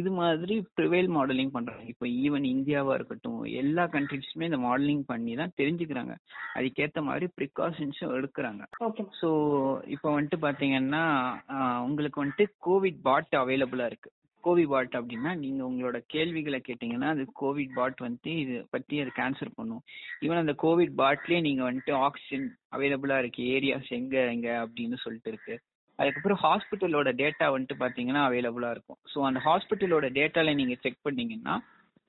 இது 0.00 0.10
மாதிரி 0.18 0.54
ப்ரிவேல் 0.78 1.08
மாடலிங் 1.16 1.52
பண்றாங்க. 1.54 1.84
இப்போ 1.92 2.06
ஈவன் 2.24 2.44
இந்தியாவா 2.52 2.92
இருக்கட்டும் 2.98 3.40
எல்லா 3.62 3.84
கண்ட்ரிஸ்மே 3.94 4.48
இந்த 4.50 4.60
மாடலிங் 4.66 5.04
பண்ணி 5.12 5.32
தான் 5.40 5.56
தெரிஞ்சுக்கிறாங்க. 5.60 6.14
அதுக்கேற்ற 6.58 7.02
மாதிரி 7.08 7.28
ப்ரிகாஷன்ஸும் 7.38 8.16
எடுக்கிறாங்க. 8.18 8.62
ஸோ 9.20 9.30
இப்போ 9.94 10.08
வந்துட்டு 10.16 10.40
பார்த்தீங்கன்னா 10.46 11.04
உங்களுக்கு 11.88 12.22
வந்துட்டு 12.22 12.46
கோவிட் 12.68 13.00
பாட் 13.08 13.34
அவைலபிளாக 13.42 13.90
இருக்கு. 13.92 14.10
கோவிட் 14.44 14.72
பாட் 14.72 14.96
அப்படின்னா 14.98 15.30
நீங்க 15.42 15.60
உங்களோட 15.68 15.98
கேள்விகளை 16.14 16.58
கேட்டீங்கன்னா 16.64 17.10
அது 17.14 17.22
கோவிட் 17.42 17.76
பாட் 17.76 18.00
வந்துட்டு 18.06 18.32
இது 18.44 18.56
பத்தி 18.74 18.94
அது 19.02 19.12
கேன்சர் 19.20 19.56
பண்ணும். 19.58 19.84
ஈவன் 20.24 20.42
அந்த 20.42 20.54
கோவிட் 20.64 20.92
பாட்லயே 21.02 21.38
நீங்க 21.46 21.62
வந்துட்டு 21.68 21.92
ஆக்சிஜன் 22.06 22.44
அவைலபிளா 22.76 23.18
இருக்கு. 23.22 23.42
ஏரியாஸ் 23.56 23.90
எங்க 24.00 24.16
எங்க 24.34 24.48
அப்படின்னு 24.64 24.98
சொல்லிட்டு 25.04 25.30
இருக்கு. 25.32 25.56
அதுக்கப்புறம் 25.98 26.40
ஹாஸ்பிட்டலோட 26.46 27.08
டேட்டா 27.22 27.46
வந்துட்டு 27.54 27.76
பாத்தீங்கன்னா 27.82 28.22
அவைலபிளா 28.28 28.70
இருக்கும். 28.76 28.98
ஸோ 29.12 29.18
அந்த 29.28 29.40
ஹாஸ்பிட்டலோட 29.48 30.06
டேட்டால 30.18 30.54
நீங்க 30.60 30.76
செக் 30.84 31.04
பண்ணீங்கன்னா 31.06 31.54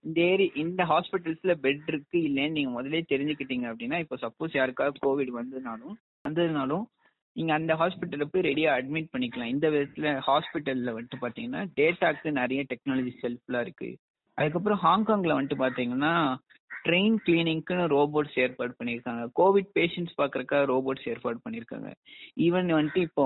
இந்த 0.03 0.19
ஏரி 0.31 0.47
இந்த 0.63 0.81
ஹாஸ்பிட்டல்ஸ்ல 0.89 1.53
பெட் 1.65 1.87
இருக்கு 1.91 2.17
இல்லைன்னு 2.27 2.55
நீங்க 2.57 2.71
முதலே 2.77 3.01
தெரிஞ்சுக்கிட்டீங்க 3.13 3.65
அப்படின்னா 3.71 3.99
இப்போ 4.03 4.17
சப்போஸ் 4.25 4.57
யாருக்காவது 4.59 5.03
கோவிட் 5.05 5.31
வந்ததுனாலும் 5.39 5.95
வந்ததுனாலும் 6.27 6.83
நீங்க 7.35 7.51
அந்த 7.59 7.73
ஹாஸ்பிட்டலில் 7.79 8.29
போய் 8.33 8.45
ரெடியா 8.49 8.69
அட்மிட் 8.79 9.13
பண்ணிக்கலாம். 9.13 9.53
இந்த 9.53 9.67
விதத்துல 9.73 10.11
ஹாஸ்பிட்டல்ல 10.27 10.91
வந்துட்டு 10.97 11.17
பாத்தீங்கன்னா 11.23 11.61
டேட்டாக்கு 11.79 12.31
நிறைய 12.41 12.61
டெக்னாலஜி 12.71 13.11
ஹெல்ப்ஃபுல்லா 13.23 13.61
இருக்கு. 13.65 13.89
அதுக்கப்புறம் 14.37 14.81
ஹாங்காங்ல 14.85 15.35
வந்துட்டு 15.37 15.63
பாத்தீங்கன்னா 15.63 16.13
ட்ரெயின் 16.85 17.17
கிளீனிங்க்குன்னு 17.25 17.85
ரோபோட்ஸ் 17.95 18.37
ஏற்பாடு 18.43 18.73
பண்ணியிருக்காங்க. 18.79 19.23
கோவிட் 19.39 19.69
பேஷண்ட்ஸ் 19.77 20.17
பார்க்கறக்காக 20.21 20.65
ரோபோட்ஸ் 20.73 21.07
ஏற்பாடு 21.13 21.39
பண்ணியிருக்காங்க. 21.45 21.89
ஈவன் 22.47 22.69
வந்துட்டு 22.77 23.03
இப்போ 23.09 23.25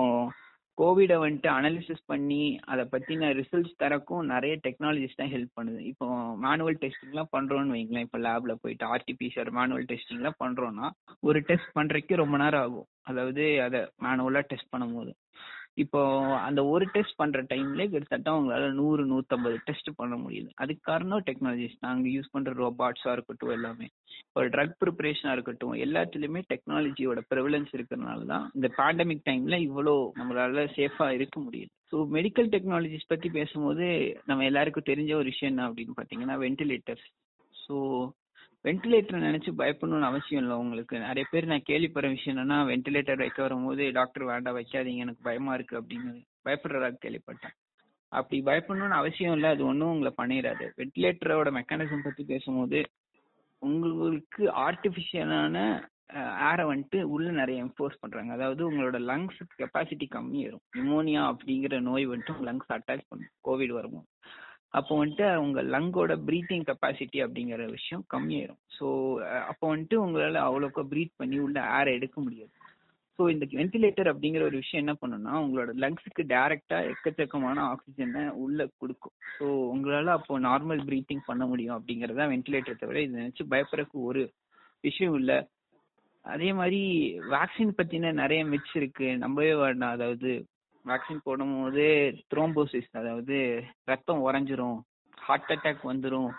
கோவிடை 0.79 1.15
வந்துட்டு 1.23 1.49
அனாலிசிஸ் 1.57 2.03
பண்ணி 2.05 2.43
அதை 2.71 2.83
பத்தின 2.91 3.29
ரிசல்ட்ஸ் 3.39 3.79
தரக்கும் 3.83 4.29
நிறைய 4.33 4.53
டெக்னாலஜிஸ் 4.65 5.17
தான் 5.17 5.31
ஹெல்ப் 5.33 5.57
பண்ணுது. 5.59 5.81
இப்போ 5.91 6.05
மேனுவல் 6.45 6.79
டெஸ்டிங்லாம் 6.83 7.31
பண்றோம்னு 7.37 7.75
வைங்களேன். 7.75 8.07
இப்போ 8.07 8.19
லேப்ல 8.27 8.55
போயிட்டு 8.63 8.85
ஆர்டிபிசிஆர் 8.95 9.51
மேனுவல் 9.59 9.89
டெஸ்டிங்லாம் 9.91 10.39
பண்ணுறோன்னா 10.43 10.89
ஒரு 11.29 11.41
டெஸ்ட் 11.49 11.75
பண்ணுறதுக்கு 11.79 12.21
ரொம்ப 12.23 12.37
நேரம் 12.37 12.65
ஆகும். 12.67 12.87
அதாவது 13.03 13.45
அதை 13.67 13.81
மேனுவலாக 14.05 14.49
டெஸ்ட் 14.51 14.73
பண்ணும்போது. 14.75 15.13
இப்போ 15.83 15.99
அந்த 16.47 16.61
ஒரு 16.65 16.85
டெஸ்ட் 16.93 17.17
பண்ற 17.17 17.39
டைம்ல 17.51 17.83
கிட்டத்தட்ட 17.91 18.29
உங்களால 18.37 18.69
நூறு 18.79 19.03
நூத்தம்பது 19.05 19.57
டெஸ்ட் 19.67 19.89
பண்ண 19.95 20.15
முடியுது. 20.15 20.49
அதுக்கு 20.55 20.83
காரணம் 20.83 21.23
டெக்னாலஜிஸ் 21.29 21.77
நாங்க 21.79 22.07
யூஸ் 22.09 22.31
பண்ற 22.31 22.51
ரோபாட்ஸா 22.53 23.11
இருக்கட்டும் 23.11 23.55
எல்லாமே. 23.57 23.87
ஒரு 24.33 24.47
ட்ரக் 24.49 24.75
ப்ரிப்பரேஷனா 24.81 25.31
இருக்கட்டும் 25.31 25.75
எல்லாத்துலயுமே 25.85 26.41
டெக்னாலஜியோட 26.53 27.21
ப்ரிவலன்ஸ் 27.31 27.71
இருக்கிறதுனால 27.77 28.25
தான் 28.25 28.45
இந்த 28.55 28.69
பேண்டமிக் 28.79 29.27
டைம்ல 29.29 29.57
இவ்வளோ 29.67 29.95
நம்மளால 30.19 30.65
சேஃபா 30.77 31.07
இருக்க 31.09 31.37
முடியுது. 31.39 31.71
ஸோ 31.91 31.97
மெடிக்கல் 32.17 32.49
டெக்னாலஜிஸ் 32.55 33.11
பத்தி 33.13 33.29
பேசும்போது 33.29 33.85
நம்ம 34.25 34.43
எல்லாருக்கும் 34.43 34.89
தெரிஞ்ச 34.91 35.13
ஒரு 35.15 35.29
விஷயம் 35.33 35.53
என்ன 35.53 35.67
அப்படின்னு 35.69 35.99
பாத்தீங்கன்னா 36.01 36.37
வென்டிலேட்டர்ஸ் 36.45 37.07
ஸோ 37.55 37.77
வென்டிலேட்டர் 38.63 39.25
நினைச்சு 39.25 39.51
பயப்படணும்னு 39.57 40.09
அவசியம் 40.11 40.43
இல்லை 40.43 40.55
உங்களுக்கு. 40.57 40.95
நிறைய 40.99 41.25
பேர் 41.31 41.51
நான் 41.51 41.69
கேள்விப்படுற 41.69 42.07
விஷயம் 42.09 42.37
என்னன்னா 42.37 42.57
வென்டிலேட்டர் 42.71 43.23
வைக்க 43.23 43.41
வரும்போது 43.41 43.91
டாக்டர் 43.91 44.23
வேண்டாம் 44.23 44.57
வைக்காதீங்க 44.57 45.03
எனக்கு 45.05 45.21
பயமா 45.21 45.53
இருக்கு 45.53 45.75
அப்படின்னு 45.81 46.11
பயப்படுறதா 46.45 46.89
கேள்விப்பட்டேன். 47.05 47.55
அப்படி 48.11 48.37
பயப்படணும்னு 48.41 48.99
அவசியம் 49.01 49.33
இல்லை 49.33 49.49
அது 49.49 49.63
ஒன்றும் 49.65 49.89
உங்களை 49.89 50.11
பண்ணிடாது. 50.17 50.67
வென்டிலேட்டரோட 50.77 51.51
மெக்கானிசம் 51.59 52.03
பத்தி 52.03 52.23
பேசும்போது 52.23 52.81
உங்களுக்கு 53.61 54.43
ஆர்டிஃபிஷியலான 54.67 55.55
ஏரை 56.49 56.63
வந்துட்டு 56.65 56.99
உள்ள 57.13 57.31
நிறைய 57.31 57.63
என்ஃபோர்ஸ் 57.63 57.99
பண்றாங்க. 57.99 58.31
அதாவது 58.33 58.61
உங்களோட 58.69 58.97
லங்ஸ் 59.09 59.39
கெப்பாசிட்டி 59.59 60.05
கம்மியாயிரும் 60.15 60.63
நிமோனியா 60.77 61.23
அப்படிங்கிற 61.31 61.81
நோய் 61.81 62.07
வந்துட்டு 62.07 62.47
லங்ஸ் 62.49 62.73
அட்டாக் 62.77 63.09
பண்ணும். 63.09 63.33
கோவிட் 63.47 63.77
வரும்போது. 63.79 64.07
அப்போ 64.73 65.05
வந்துட்டு 65.05 65.35
உங்க 65.35 65.61
லங்கோட 65.61 66.13
ப்ரீத்திங் 66.27 66.65
கெப்பாசிட்டி 66.69 67.19
அப்படிங்கிற 67.25 67.65
விஷயம் 67.69 68.03
கம்மியாயிரும். 68.13 68.61
ஸோ 68.77 68.87
அப்போ 69.47 69.75
வந்துட்டு 69.75 69.95
உங்களால 69.95 70.41
அவ்வளோக்கா 70.47 70.83
ப்ரீத் 70.91 71.13
பண்ணி 71.17 71.39
உள்ள 71.39 71.59
ஏரை 71.77 71.93
எடுக்க 71.93 72.21
முடியாது. 72.21 72.51
ஸோ 73.19 73.29
இந்த 73.29 73.45
வென்டிலேட்டர் 73.51 74.09
அப்படிங்கிற 74.11 74.41
ஒரு 74.41 74.57
விஷயம் 74.57 74.83
என்ன 74.83 74.93
பண்ணுன்னா 75.01 75.31
உங்களோட 75.45 75.71
லங்ஸுக்கு 75.75 76.23
டைரக்டா 76.33 76.77
எக்கச்சக்கமான 76.91 77.57
ஆக்சிஜனை 77.73 78.23
உள்ள 78.29 78.67
கொடுக்கும். 78.77 79.15
ஸோ 79.37 79.45
உங்களால 79.73 80.05
அப்போ 80.05 80.39
நார்மல் 80.39 80.83
ப்ரீத்திங் 80.85 81.25
பண்ண 81.25 81.45
முடியும் 81.45 81.77
அப்படிங்கறதா 81.77 82.27
வென்டிலேட்டர் 82.33 82.81
தவிர 82.83 83.01
இதை 83.01 83.15
நினைச்சு 83.21 83.45
பயப்படுறதுக்கு 83.49 83.99
ஒரு 84.11 84.23
விஷயம் 84.83 85.15
இல்லை. 85.15 85.39
அதே 86.25 86.53
மாதிரி 86.53 86.81
வேக்சின் 87.29 87.75
பத்தின 87.77 88.13
நிறைய 88.13 88.45
மிட்ஸ் 88.45 88.75
இருக்கு. 88.75 89.17
நம்பவே 89.17 89.53
வேண்டாம். 89.55 89.91
அதாவது 89.91 90.31
வேக்சின் 90.89 91.25
போடும்போது 91.25 91.85
த்ரோம்போசிஸ் 92.31 92.91
அதாவது 93.01 93.37
ரத்தம் 93.91 94.23
உறைஞ்சிரும் 94.27 94.77
ஹார்ட் 95.17 95.51
அட்டாக் 95.55 95.83
வந்துடும் 95.91 96.29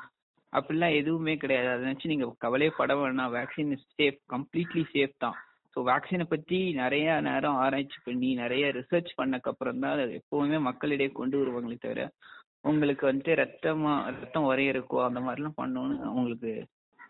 அப்படிலாம் 0.53 0.97
எதுவுமே 1.01 1.35
கிடையாது. 1.37 1.69
அதை 1.73 1.83
நினச்சி 1.87 2.11
நீங்கள் 2.13 2.33
கவலையே 2.45 2.71
பட 2.79 2.93
வேணாம். 3.01 3.33
வேக்சின் 3.37 3.75
சேஃப் 3.97 4.19
கம்ப்ளீட்லி 4.35 4.83
சேஃப் 4.95 5.15
தான். 5.25 5.37
ஸோ 5.77 5.79
வேக்சினை 5.89 6.25
பற்றி 6.27 6.59
நிறைய 6.81 7.09
நேரம் 7.29 7.59
ஆராய்ச்சி 7.65 7.99
பண்ணி 8.07 8.29
நிறைய 8.43 8.65
ரிசர்ச் 8.79 9.11
பண்ணக்கப்புறம் 9.21 9.83
தான் 9.83 9.95
அதை 9.97 10.07
எப்போவுமே 10.21 10.59
மக்களிடையே 10.69 11.11
கொண்டு 11.19 11.37
வருவாங்களே 11.41 11.79
தவிர 11.85 12.07
உங்களுக்கு 12.71 13.05
வந்துட்டு 13.09 13.35
ரத்தமாக 13.43 14.11
ரத்தம் 14.17 14.49
உரையிருக்கோ 14.49 14.99
அந்த 15.07 15.21
மாதிரிலாம் 15.27 15.61
பண்ணோன்னு 15.61 15.97
உங்களுக்கு 16.15 16.53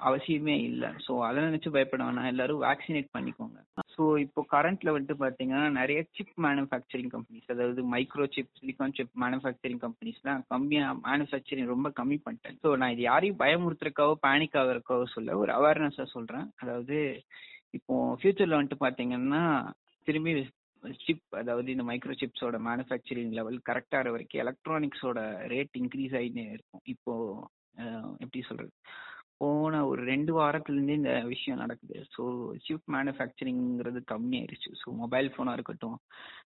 அவசியமே 0.08 0.54
இல்லை. 0.68 0.90
ஸோ 1.04 1.12
அதை 1.26 1.38
நினைச்சு 1.46 1.72
பயப்பட 1.74 2.02
வேணாம். 2.06 2.28
எல்லாரும் 2.32 2.62
வேக்சினேட் 2.66 3.08
பண்ணிக்கோங்க. 3.16 3.58
ஸோ 3.94 4.02
இப்போ 4.24 4.40
கரண்ட்ல 4.54 4.94
வந்துட்டு 4.94 5.16
பார்த்தீங்கன்னா 5.22 5.62
நிறைய 5.78 6.00
சிப் 6.16 6.34
மேனுஃபேக்சரிங் 6.46 7.10
கம்பெனிஸ் 7.14 7.52
அதாவது 7.54 7.82
micro 7.94 8.26
chip 8.36 8.54
silicon 8.60 8.96
chip 8.98 9.14
manufacturing 9.24 9.82
கம்பெனிஸ்லாம் 9.86 10.44
கம்மியாக 10.54 10.94
மேனுஃபேக்சரிங் 11.08 11.72
ரொம்ப 11.74 11.90
கம்மி 12.00 12.18
பண்ணிட்டேன். 12.26 12.58
ஸோ 12.64 12.70
நான் 12.82 12.94
இது 12.94 13.04
யாரையும் 13.10 13.40
பயமுறுத்துறக்காவோ 13.44 14.14
பேனிக் 14.26 14.58
ஆகிறக்காவோ 14.62 15.06
சொல்ல 15.16 15.36
ஒரு 15.42 15.52
அவேர்னஸாக 15.58 16.08
சொல்கிறேன் 16.16 16.48
அதாவது 16.64 16.98
இப்போ 17.78 17.96
ஃபியூச்சரில் 18.20 18.58
வந்துட்டு 18.58 18.84
பார்த்தீங்கன்னா 18.86 19.44
திரும்பி 20.06 20.32
சிப் 21.04 21.34
அதாவது 21.38 21.68
இந்த 21.72 21.84
மைக்ரோ 21.88 22.14
சிப்ஸோட 22.20 22.58
மேனுஃபேக்சரிங் 22.66 23.32
லெவல் 23.38 23.58
கரெக்டாக 23.68 24.12
வரைக்கும் 24.14 24.42
எலக்ட்ரானிக்ஸோட 24.44 25.18
ரேட் 25.52 25.76
இன்க்ரீஸ் 25.80 26.14
ஆகினே 26.20 26.44
இருக்கும். 26.54 26.82
இப்போ 26.94 27.14
எப்படி 28.24 28.40
சொல்றது? 28.48 28.72
போன 29.40 29.82
ஒரு 29.86 30.00
ரெண்டு 30.04 30.32
வாரத்துலேருந்தே 30.38 30.96
இந்த 30.98 31.12
விஷயம் 31.26 31.60
நடக்குது. 31.60 31.98
ஸோ 32.14 32.22
சிப் 32.64 32.88
மேனுஃபேக்சரிங்கிறது 32.92 34.00
கம்மியாயிருச்சு. 34.12 34.70
ஸோ 34.82 34.88
மொபைல் 35.02 35.30
ஃபோனாக 35.34 35.56
இருக்கட்டும் 35.58 35.96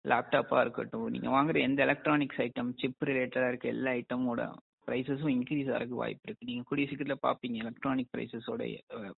லேப்டாப்பாக 0.10 0.64
இருக்கட்டும் 0.66 1.08
நீங்கள் 1.10 1.36
வாங்குற 1.38 1.60
எந்த 1.60 1.80
எலக்ட்ரானிக்ஸ் 1.84 2.42
ஐட்டம் 2.46 2.72
சிப் 2.82 3.08
ரிலேட்டடாக 3.12 3.52
இருக்க 3.52 3.68
எல்லா 3.68 3.94
ஐட்டமோட 4.00 4.42
ப்ரைஸஸும் 4.88 5.34
இன்க்ரீஸ் 5.36 5.72
ஆகிறதுக்கு 5.72 6.02
வாய்ப்பு 6.04 6.28
இருக்குது 6.28 6.50
நீங்கள் 6.50 6.68
கூடிய 6.70 6.86
சீக்கிரத்தில் 6.90 7.26
பார்ப்பீங்க 7.28 7.58
எலக்ட்ரானிக் 7.58 8.14
ப்ரைஸஸோட 8.14 8.62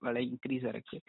விலை 0.01 0.23
இன்க்ரீஸ் 0.29 0.65
ஆகிருக்கு 0.71 0.99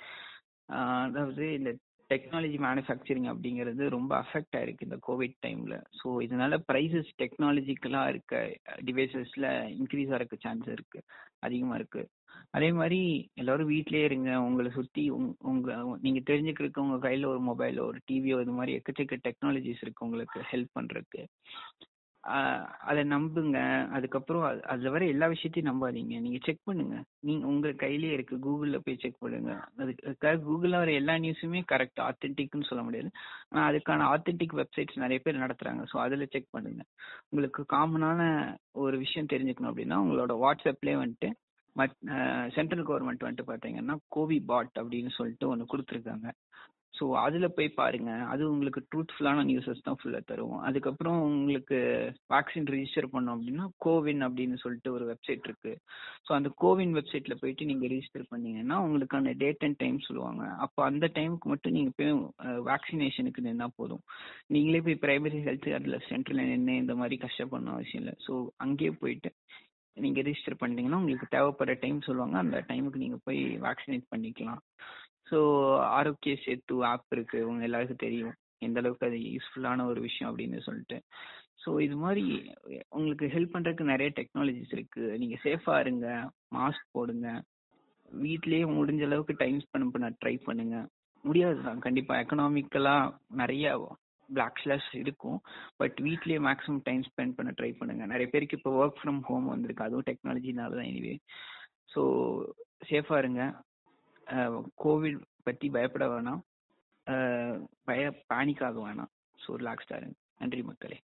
அதாவது 1.06 1.44
இந்த 1.58 1.70
டெக்னாலஜி 2.12 2.58
மேனுஃபேக்சரிங் 2.66 3.28
அப்படிங்கிறது 3.32 3.88
ரொம்ப 3.88 4.12
அஃபெக்ட் 4.22 4.56
ஆயிருக்கு 4.58 4.88
இந்த 4.88 4.98
கோவிட் 5.08 5.36
டைம்ல 5.46 5.76
ஸோ 6.00 6.08
இதனால 6.26 6.58
ப்ரைஸஸ் 6.72 7.10
டெக்னாலஜிக்கலா 7.22 8.02
இருக்க 8.08 8.40
டிவைசஸ்ல 8.84 9.46
இன்க்ரீஸ் 9.76 10.12
ஆகிறக்கு 10.16 10.38
சான்ஸ் 10.38 10.68
இருக்கு 10.68 11.00
அதிகமா 11.40 11.74
இருக்கு. 11.74 12.02
அதே 12.50 12.68
மாதிரி 12.72 12.98
எல்லாரும் 13.34 13.70
வீட்லயே 13.70 14.04
இருங்க 14.04 14.30
உங்களை 14.42 14.70
சுத்தி 14.70 15.02
உங்க 15.50 15.74
நீங்க 16.00 16.20
தெரிஞ்சுக்கிறதுக்கு 16.30 16.84
உங்க 16.84 16.98
கையில 17.08 17.26
ஒரு 17.26 17.40
மொபைலோ 17.48 17.82
ஒரு 17.90 17.98
டிவியோ 18.10 18.38
இது 18.40 18.52
மாதிரி 18.52 18.72
எக்கச்சக்க 18.78 19.18
டெக்னாலஜிஸ் 19.28 19.82
இருக்கு 19.84 20.06
உங்களுக்கு 20.06 20.40
ஹெல்ப் 20.50 20.76
பண்றதுக்கு. 20.78 21.22
அதை 22.82 23.02
நம்புங்க. 23.04 23.58
அதுக்கப்புறம் 23.90 24.44
அதுல 24.66 24.90
வர 24.90 25.04
எல்லா 25.04 25.26
விஷயத்தையும் 25.26 25.70
நம்பாதீங்க. 25.70 26.20
நீங்க 26.20 26.38
செக் 26.44 26.60
பண்ணுங்க. 26.64 26.96
நீங்க 27.20 27.46
உங்க 27.46 27.72
கையிலேயே 27.74 28.12
இருக்கு. 28.12 28.36
கூகுள்ல 28.38 28.78
போய் 28.78 29.00
செக் 29.00 29.18
பண்ணுங்க. 29.20 29.52
அதுக்காக 29.78 30.34
கூகுள்ல 30.44 30.76
வர 30.76 30.92
எல்லா 30.92 31.14
நியூஸுமே 31.16 31.62
கரெக்ட் 31.72 32.00
ஆத்தென்டிக்னு 32.00 32.68
சொல்ல 32.68 32.84
முடியாது. 32.84 33.10
ஆனா 33.50 33.62
அதுக்கான 33.70 34.06
ஆத்தென்டிக் 34.14 34.58
வெப்சைட்ஸ் 34.60 35.02
நிறைய 35.04 35.20
பேர் 35.24 35.42
நடத்துறாங்க. 35.44 35.84
ஸோ 35.92 35.98
அதுல 35.98 36.26
செக் 36.26 36.50
பண்ணுங்க. 36.50 36.82
உங்களுக்கு 37.30 37.64
காமனான 37.76 38.20
ஒரு 38.76 38.98
விஷயம் 38.98 39.32
தெரிஞ்சுக்கணும் 39.34 39.72
அப்படின்னா 39.72 39.98
உங்களோட 39.98 40.34
வாட்ஸ்அப்லேயே 40.44 40.98
வந்துட்டு 41.04 41.30
மத் 41.76 41.94
சென்ட்ரல் 42.54 42.86
கவர்மெண்ட் 42.86 43.26
வந்துட்டு 43.26 43.50
பார்த்தீங்கன்னா 43.50 43.94
கோவி 44.08 44.40
பாட் 44.40 44.74
அப்படின்னு 44.74 45.10
சொல்லிட்டு 45.10 45.48
ஒன்று 45.48 45.72
கொடுத்துருக்காங்க. 45.72 46.26
ஸோ 46.94 47.04
அதில் 47.24 47.54
போய் 47.56 47.68
பாருங்க. 47.78 48.10
அது 48.32 48.42
உங்களுக்கு 48.52 48.80
ட்ரூத்ஃபுல்லான 48.90 49.44
நியூஸஸ் 49.50 49.84
தான் 49.86 49.98
ஃபுல்லாக 50.00 50.24
தரும் 50.30 50.56
அதுக்கப்புறம் 50.68 51.18
உங்களுக்கு 51.28 51.78
வேக்சின் 52.34 52.68
ரிஜிஸ்டர் 52.74 53.08
பண்ணோம் 53.14 53.34
அப்படின்னா 53.36 53.66
கோவின் 53.86 54.22
அப்படின்னு 54.26 54.56
சொல்லிட்டு 54.64 54.90
ஒரு 54.96 55.04
வெப்சைட் 55.10 55.46
இருக்கு. 55.48 55.72
ஸோ 56.26 56.32
அந்த 56.38 56.50
கோவின் 56.64 56.94
வெப்சைட்ல 56.98 57.36
போயிட்டு 57.42 57.68
நீங்கள் 57.70 57.92
ரிஜிஸ்டர் 57.94 58.26
பண்ணீங்கன்னா 58.32 58.78
உங்களுக்கான 58.86 59.34
டேட் 59.44 59.64
அண்ட் 59.68 59.80
டைம் 59.82 59.98
சொல்லுவாங்க. 60.08 60.44
அப்போ 60.66 60.82
அந்த 60.90 61.08
டைமுக்கு 61.18 61.48
மட்டும் 61.52 61.76
நீங்கள் 61.78 61.96
போய் 62.00 62.12
வேக்சினேஷனுக்கு 62.70 63.46
நின்னா 63.48 63.68
போதும். 63.80 64.04
நீங்களே 64.56 64.82
போய் 64.88 65.02
பிரைமரி 65.06 65.40
ஹெல்த் 65.48 65.68
அதில் 65.80 66.04
சென்டர்ல 66.10 66.46
நின்று 66.52 66.76
இந்த 66.84 66.96
மாதிரி 67.02 67.18
கஷ்டப்படணும் 67.26 67.76
அவசியம் 67.76 68.02
இல்லை. 68.04 68.16
ஸோ 68.26 68.34
அங்கேயே 68.66 68.92
போயிட்டு 69.02 69.30
நீங்கள் 69.96 70.24
ரெஜிஸ்டர் 70.26 70.60
பண்ணிட்டீங்கன்னா 70.60 71.00
உங்களுக்கு 71.02 71.26
தேவைப்படுற 71.36 71.74
டைம் 71.80 72.06
சொல்லுவாங்க. 72.06 72.36
அந்த 72.44 72.58
டைமுக்கு 72.68 73.02
நீங்க 73.04 73.18
போய் 73.26 73.40
வேக்சினேட் 73.66 74.06
பண்ணிக்கலாம். 74.12 74.62
ஸோ 75.32 75.38
ஆரோக்கிய 75.98 76.34
சேத்து 76.44 76.74
ஆப் 76.92 77.12
இருக்கு. 77.16 77.38
உங்க 77.50 77.62
எல்லாருக்கும் 77.68 78.04
தெரியும். 78.06 78.34
எந்த 78.66 78.80
அளவுக்கு 78.80 79.06
அது 79.06 79.18
யூஸ்ஃபுல்லான 79.34 79.86
ஒரு 79.92 80.00
விஷயம் 80.00 80.28
அப்படின்னு 80.30 80.58
சொல்லிட்டு. 80.66 80.98
ஸோ 81.62 81.70
இது 81.86 81.96
மாதிரி 81.96 82.24
உங்களுக்கு 82.90 83.26
ஹெல்ப் 83.34 83.54
பண்றதுக்கு 83.54 83.92
நிறைய 83.92 84.10
டெக்னாலஜிஸ் 84.18 84.74
இருக்கு. 84.76 85.04
நீங்க 85.22 85.36
சேஃபா 85.44 85.74
இருங்க. 85.80 86.06
மாஸ்க் 86.56 86.92
போடுங்க. 86.96 87.28
வீட்லயே 88.22 88.64
முடிஞ்ச 88.78 89.02
அளவுக்கு 89.08 89.34
டைம் 89.42 89.58
ஸ்பெண்ட் 89.66 89.92
பண்ண 89.94 90.08
ட்ரை 90.22 90.34
பண்ணுங்க. 90.46 90.78
முடியாது 91.24 91.58
தான் 91.62 91.82
கண்டிப்பா 91.86 92.14
எக்கனாமிக்கலா 92.22 92.94
நிறைய 93.40 93.66
பிளாக் 94.28 94.60
ஸ்லாஷ் 94.62 94.90
இருக்கும். 95.02 95.38
பட் 95.80 95.96
வீட்லயே 96.06 96.38
மேக்ஸிமம் 96.48 96.84
டைம் 96.88 97.02
ஸ்பெண்ட் 97.08 97.36
பண்ண 97.38 97.50
ட்ரை 97.58 97.70
பண்ணுங்க. 97.80 98.04
நிறைய 98.06 98.28
பேருக்கு 98.32 98.58
இப்போ 98.58 98.72
ஒர்க் 98.80 99.00
ஃப்ரம் 99.00 99.20
ஹோம் 99.28 99.46
வந்திருக்கு. 99.46 99.86
அதுவும் 99.86 100.08
டெக்னாலஜினால 100.10 100.76
தான் 100.78 100.90
எனிவே 100.92 101.14
ஸோ 101.94 102.02
சேஃபா 102.90 103.16
இருங்க. 103.18 103.42
கோவிட் 104.84 105.20
பத்தி 105.48 105.68
பயப்பட 105.76 106.06
வேணாம். 106.12 106.42
பய 107.88 108.02
பேனிக் 108.32 108.64
ஆக 108.68 108.76
வேணாம் 108.86 109.10
ஸோ 109.38 109.56
ரிலாக்ஸ்டா 109.62 109.96
நன்றி 110.42 110.62
மக்களே. 110.68 110.98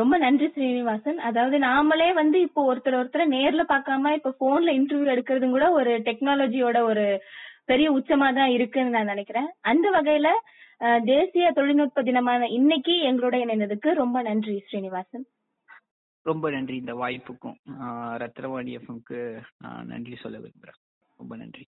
ரொம்ப 0.00 0.14
நன்றி 0.24 0.46
ஸ்ரீனிவாசன். 0.52 1.18
அதாவது 1.28 1.56
நாமளே 1.66 2.10
வந்து 2.20 2.38
இப்போ 2.46 2.60
ஒருத்தர் 2.70 2.98
ஒருத்தரை 3.00 3.24
நேர்ல 3.34 3.62
பார்க்காம 3.72 4.12
இப்ப 4.18 4.34
போன்ல 4.42 4.74
இன்டர்வியூ 4.78 5.12
எடுக்கிறதும் 5.14 5.54
கூட 5.56 5.66
ஒரு 5.78 5.92
டெக்னாலஜியோட 6.08 6.78
ஒரு 6.90 7.04
பெரிய 7.70 7.88
உச்சமா 7.98 8.28
தான் 8.38 8.54
இருக்குன்னு 8.56 8.94
நான் 8.96 9.12
நினைக்கிறேன். 9.12 9.48
அந்த 9.70 9.86
வகையில 9.96 10.30
தேசிய 11.10 11.46
தொழில்நுட்ப 11.58 12.02
தினமான 12.08 12.48
இன்னைக்கு 12.58 12.94
எங்களோட 13.10 13.36
இணைந்ததுக்கு 13.44 13.90
ரொம்ப 14.02 14.16
நன்றி 14.28 14.56
ஸ்ரீனிவாசன். 14.68 15.26
ரொம்ப 16.26 16.50
நன்றி 16.56 16.76
இந்த 16.82 16.94
வாய்ப்புக்கும். 17.02 17.56
ரத்னவாணி 18.22 18.72
எஃப்எம்க்கு 18.78 19.18
நன்றி 19.92 20.16
சொல்ல 20.24 20.38
விரும்புறேன். 20.44 20.78
ரொம்ப 21.24 21.36
நன்றி 21.36 21.62